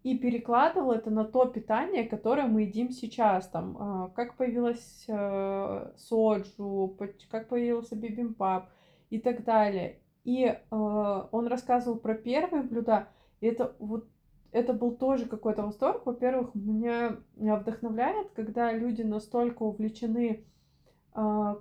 и 0.04 0.18
перекладывал 0.18 0.92
это 0.92 1.10
на 1.10 1.24
то 1.24 1.46
питание, 1.46 2.04
которое 2.04 2.46
мы 2.46 2.62
едим 2.62 2.90
сейчас. 2.90 3.48
Там, 3.48 3.76
а, 3.80 4.08
как 4.10 4.36
появилась 4.36 5.04
э, 5.08 5.92
соджу, 5.96 6.96
как 7.30 7.48
появился 7.48 7.96
бибимпап 7.96 8.68
и 9.08 9.18
так 9.18 9.44
далее. 9.44 10.00
И 10.24 10.44
э, 10.44 10.58
он 10.70 11.46
рассказывал 11.46 11.98
про 11.98 12.14
первые 12.14 12.62
блюда. 12.64 13.08
И 13.40 13.46
это 13.46 13.74
вот 13.78 14.06
это 14.52 14.74
был 14.74 14.94
тоже 14.94 15.24
какой-то 15.24 15.62
восторг. 15.62 16.04
Во-первых, 16.04 16.54
меня 16.54 17.16
вдохновляет, 17.34 18.30
когда 18.32 18.72
люди 18.72 19.00
настолько 19.00 19.62
увлечены 19.62 20.44
э, 21.14 21.54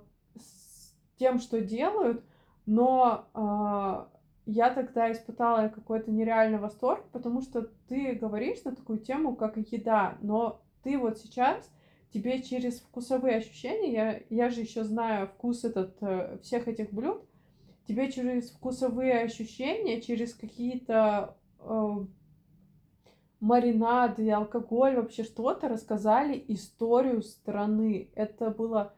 тем, 1.16 1.38
что 1.38 1.62
делают, 1.62 2.22
но 2.66 3.24
э, 3.34 4.13
я 4.46 4.70
тогда 4.70 5.10
испытала 5.10 5.68
какой-то 5.68 6.10
нереальный 6.10 6.58
восторг, 6.58 7.04
потому 7.12 7.40
что 7.40 7.70
ты 7.88 8.12
говоришь 8.14 8.62
на 8.64 8.74
такую 8.74 8.98
тему, 8.98 9.36
как 9.36 9.56
еда, 9.56 10.18
но 10.20 10.60
ты 10.82 10.98
вот 10.98 11.18
сейчас 11.18 11.70
тебе 12.12 12.42
через 12.42 12.80
вкусовые 12.80 13.38
ощущения, 13.38 13.92
я, 13.92 14.20
я 14.30 14.50
же 14.50 14.60
еще 14.60 14.84
знаю 14.84 15.26
вкус 15.28 15.64
этот 15.64 15.96
э, 16.02 16.38
всех 16.42 16.68
этих 16.68 16.92
блюд, 16.92 17.24
тебе 17.88 18.10
через 18.12 18.50
вкусовые 18.50 19.20
ощущения, 19.20 20.00
через 20.00 20.34
какие-то 20.34 21.36
э, 21.60 22.06
маринады, 23.40 24.30
алкоголь, 24.30 24.96
вообще 24.96 25.24
что-то 25.24 25.68
рассказали 25.68 26.42
историю 26.48 27.22
страны. 27.22 28.10
Это 28.14 28.50
было 28.50 28.94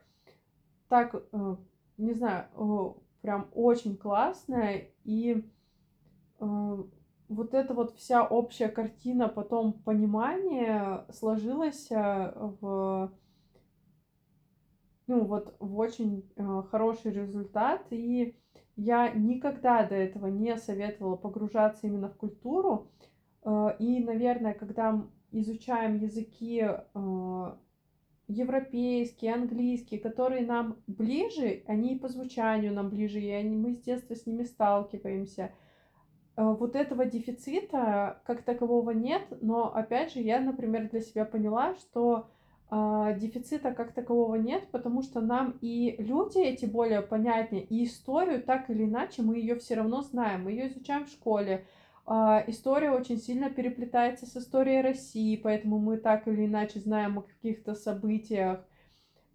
так, 0.89 1.15
э, 1.15 1.57
не 1.97 2.13
знаю, 2.13 2.47
э, 2.55 3.06
прям 3.27 3.49
очень 3.55 3.97
классная, 3.97 4.93
и 5.03 5.45
э, 6.39 6.77
вот 7.29 7.55
эта 7.55 7.75
вот 7.75 7.97
вся 7.97 8.25
общая 8.25 8.69
картина, 8.69 9.27
потом 9.27 9.73
понимание 9.73 11.05
сложилось 11.11 11.91
э, 11.91 12.33
в 12.61 13.13
ну 15.09 15.25
вот 15.25 15.57
в 15.59 15.77
очень 15.77 16.31
э, 16.37 16.63
хороший 16.71 17.11
результат, 17.11 17.85
и 17.91 18.37
я 18.77 19.11
никогда 19.11 19.85
до 19.85 19.97
этого 19.97 20.29
не 20.29 20.57
советовала 20.57 21.17
погружаться 21.17 21.89
именно 21.89 22.09
в 22.09 22.17
культуру, 22.17 22.93
э, 23.43 23.71
и, 23.81 24.05
наверное, 24.05 24.55
когда 24.55 25.05
изучаем 25.33 25.97
языки 25.97 26.65
э, 26.65 27.57
европейские, 28.29 29.35
английские, 29.35 30.01
которые 30.01 30.45
нам 30.45 30.77
ближе, 30.87 31.63
они 31.67 31.95
и 31.95 31.99
по 31.99 32.09
звучанию 32.09 32.73
нам 32.73 32.89
ближе, 32.89 33.21
и 33.21 33.31
они, 33.31 33.57
мы 33.57 33.73
с 33.73 33.79
детства 33.81 34.15
с 34.15 34.27
ними 34.27 34.45
сталкиваемся. 34.45 35.53
Э, 36.37 36.55
вот 36.59 36.75
этого 36.75 37.05
дефицита 37.07 38.21
как 38.25 38.43
такового 38.43 38.91
нет, 38.91 39.23
но 39.41 39.73
опять 39.75 40.13
же 40.13 40.21
я, 40.21 40.41
например, 40.41 40.89
для 40.91 41.01
себя 41.01 41.25
поняла, 41.25 41.75
что 41.77 42.29
э, 42.71 43.17
дефицита 43.19 43.73
как 43.73 43.93
такового 43.93 44.35
нет, 44.35 44.69
потому 44.73 45.03
что 45.03 45.21
нам 45.21 45.57
и 45.61 45.95
люди 45.99 46.39
эти 46.39 46.67
более 46.67 47.03
понятнее, 47.03 47.63
и 47.63 47.85
историю 47.85 48.43
так 48.43 48.71
или 48.71 48.85
иначе 48.85 49.23
мы 49.23 49.39
ее 49.39 49.55
все 49.55 49.77
равно 49.77 50.03
знаем, 50.03 50.45
мы 50.45 50.51
ее 50.51 50.67
изучаем 50.69 51.07
в 51.07 51.11
школе, 51.11 51.65
история 52.09 52.91
очень 52.93 53.19
сильно 53.19 53.51
переплетается 53.51 54.27
с 54.27 54.37
историей 54.37 54.81
России, 54.81 55.37
поэтому 55.37 55.79
мы 55.79 55.97
так 55.97 56.29
или 56.29 56.47
иначе 56.47 56.79
знаем 56.79 57.19
о 57.19 57.23
каких-то 57.23 57.75
событиях. 57.75 58.65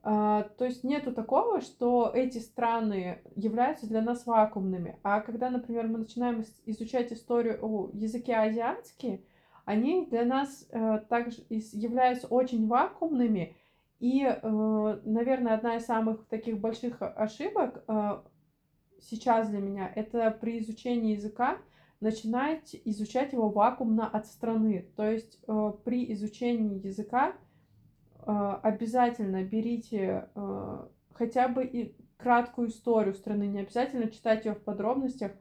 А, 0.04 0.44
то 0.58 0.66
есть 0.66 0.84
нету 0.84 1.14
такого, 1.14 1.62
что 1.62 2.12
эти 2.14 2.40
страны 2.40 3.22
являются 3.36 3.88
для 3.88 4.02
нас 4.02 4.26
вакуумными. 4.26 4.98
А 5.04 5.22
когда, 5.22 5.50
например, 5.50 5.88
мы 5.88 6.00
начинаем 6.00 6.44
изучать 6.66 7.14
историю 7.14 7.60
о 7.62 7.90
языке 7.94 8.36
азиатский, 8.36 9.24
они 9.66 10.08
для 10.08 10.26
нас 10.26 10.68
э, 10.72 11.00
также 11.08 11.44
являются 11.50 12.28
очень 12.28 12.68
вакуумными. 12.68 13.56
И, 14.00 14.24
э, 14.24 15.00
наверное, 15.06 15.54
одна 15.54 15.76
из 15.76 15.86
самых 15.86 16.26
таких 16.28 16.60
больших 16.60 16.98
ошибок 17.00 17.84
э, 17.88 18.22
сейчас 19.02 19.50
для 19.50 19.60
меня 19.60 19.92
это 19.96 20.32
при 20.32 20.60
изучении 20.60 21.14
языка 21.14 21.60
начинать 22.02 22.76
изучать 22.86 23.34
его 23.34 23.50
вакуумно 23.50 24.08
от 24.08 24.26
страны. 24.28 24.88
То 24.96 25.10
есть 25.10 25.40
э, 25.48 25.74
при 25.86 26.12
изучении 26.14 26.86
языка 26.86 27.34
э, 28.26 28.60
обязательно 28.64 29.44
берите 29.44 30.28
э, 30.36 30.88
хотя 31.14 31.48
бы 31.48 31.64
и 31.64 31.96
краткую 32.18 32.70
историю 32.70 33.14
страны, 33.14 33.48
не 33.48 33.60
обязательно 33.62 34.10
читать 34.10 34.46
ее 34.46 34.54
в 34.54 34.62
подробностях, 34.64 35.32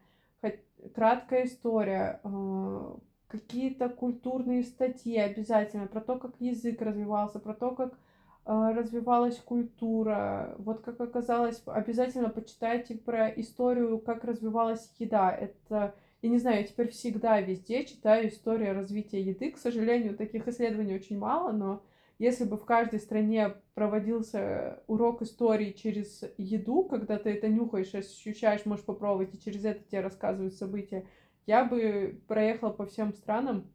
хоть, 0.41 0.61
краткая 0.95 1.47
история, 1.47 2.21
э, 2.23 2.95
какие-то 3.29 3.89
культурные 3.89 4.63
статьи 4.63 5.17
обязательно 5.17 5.87
про 5.87 6.01
то, 6.01 6.19
как 6.19 6.41
язык 6.41 6.83
развивался, 6.83 7.39
про 7.39 7.55
то, 7.55 7.71
как 7.71 7.95
э, 7.95 8.73
развивалась 8.75 9.39
культура. 9.39 10.55
Вот 10.59 10.81
как 10.81 11.01
оказалось, 11.01 11.63
обязательно 11.67 12.29
почитайте 12.29 12.97
про 12.97 13.29
историю, 13.29 13.99
как 13.99 14.25
развивалась 14.25 14.93
еда. 14.99 15.31
Это 15.31 15.95
я 16.23 16.29
не 16.29 16.39
знаю, 16.39 16.59
я 16.59 16.65
теперь 16.65 16.89
всегда 16.91 17.41
везде 17.41 17.85
читаю 17.85 18.29
историю 18.29 18.75
развития 18.75 19.23
еды. 19.23 19.51
К 19.53 19.59
сожалению, 19.59 20.17
таких 20.17 20.47
исследований 20.49 20.95
очень 20.95 21.19
мало, 21.19 21.53
но 21.53 21.83
если 22.19 22.45
бы 22.45 22.59
в 22.59 22.67
каждой 22.67 23.01
стране 23.01 23.55
проводился 23.75 24.83
урок 24.87 25.23
истории 25.23 25.73
через 25.73 26.23
еду, 26.37 26.85
когда 26.85 27.19
ты 27.19 27.31
это 27.31 27.49
нюхаешь, 27.49 27.95
ощущаешь, 27.95 28.67
можешь 28.67 28.85
попробовать, 28.85 29.35
и 29.35 29.41
через 29.41 29.65
это 29.65 29.83
тебе 29.83 30.03
рассказывают 30.03 30.53
события, 30.53 31.07
я 31.47 31.65
бы 31.65 32.21
проехала 32.29 32.71
по 32.71 32.85
всем 32.85 33.15
странам 33.15 33.73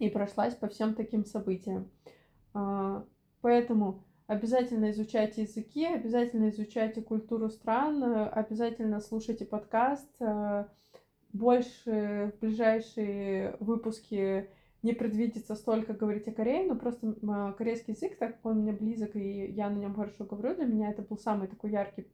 и 0.00 0.08
прошлась 0.08 0.56
по 0.56 0.66
всем 0.66 0.94
таким 0.94 1.24
событиям. 1.24 1.88
А, 2.52 3.06
поэтому 3.40 4.02
обязательно 4.26 4.90
изучайте 4.90 5.42
языки, 5.42 5.86
обязательно 5.86 6.48
изучайте 6.48 7.02
культуру 7.02 7.48
стран, 7.50 8.02
обязательно 8.32 9.00
слушайте 9.00 9.44
подкаст, 9.44 10.10
больше 11.32 12.32
в 12.34 12.40
ближайшие 12.40 13.56
выпуски 13.60 14.48
не 14.82 14.92
предвидится 14.92 15.54
столько 15.54 15.92
говорить 15.92 16.26
о 16.28 16.32
Корее, 16.32 16.66
но 16.66 16.74
просто 16.74 17.14
а, 17.28 17.52
корейский 17.52 17.92
язык, 17.92 18.16
так 18.16 18.36
как 18.36 18.46
он 18.46 18.60
мне 18.60 18.72
близок, 18.72 19.14
и 19.14 19.46
я 19.50 19.68
на 19.68 19.76
нем 19.76 19.94
хорошо 19.94 20.24
говорю, 20.24 20.54
для 20.54 20.64
меня 20.64 20.90
это 20.90 21.02
был 21.02 21.18
самый 21.18 21.48
такой 21.48 21.70
яркий 21.70 22.06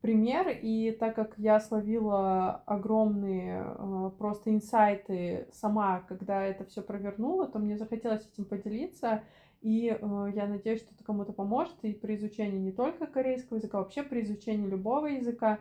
пример, 0.00 0.48
и 0.62 0.92
так 0.92 1.14
как 1.14 1.34
я 1.36 1.60
словила 1.60 2.62
огромные 2.66 3.60
а, 3.60 4.10
просто 4.18 4.50
инсайты 4.50 5.48
сама, 5.52 6.00
когда 6.08 6.42
это 6.42 6.64
все 6.64 6.82
провернула, 6.82 7.46
то 7.46 7.58
мне 7.58 7.76
захотелось 7.76 8.26
этим 8.32 8.46
поделиться, 8.46 9.22
и 9.60 9.90
а, 9.90 10.28
я 10.34 10.46
надеюсь, 10.46 10.80
что 10.80 10.94
это 10.94 11.04
кому-то 11.04 11.32
поможет 11.32 11.76
и 11.82 11.92
при 11.92 12.16
изучении 12.16 12.58
не 12.58 12.72
только 12.72 13.06
корейского 13.06 13.58
языка, 13.58 13.78
а 13.78 13.82
вообще 13.82 14.02
при 14.02 14.22
изучении 14.22 14.66
любого 14.66 15.06
языка, 15.06 15.58
а, 15.58 15.60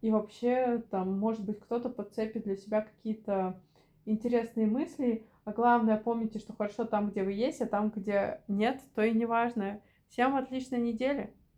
и 0.00 0.10
вообще, 0.10 0.82
там, 0.90 1.18
может 1.18 1.44
быть, 1.44 1.60
кто-то 1.60 1.88
подцепит 1.88 2.44
для 2.44 2.56
себя 2.56 2.82
какие-то 2.82 3.60
интересные 4.04 4.66
мысли. 4.66 5.26
А 5.44 5.52
главное, 5.52 5.96
помните, 5.96 6.38
что 6.38 6.54
хорошо 6.54 6.84
там, 6.84 7.10
где 7.10 7.22
вы 7.22 7.32
есть, 7.32 7.60
а 7.60 7.66
там, 7.66 7.90
где 7.90 8.40
нет, 8.48 8.80
то 8.94 9.02
и 9.02 9.12
не 9.12 9.26
важно. 9.26 9.80
Всем 10.08 10.36
отличной 10.36 10.80
недели! 10.80 11.32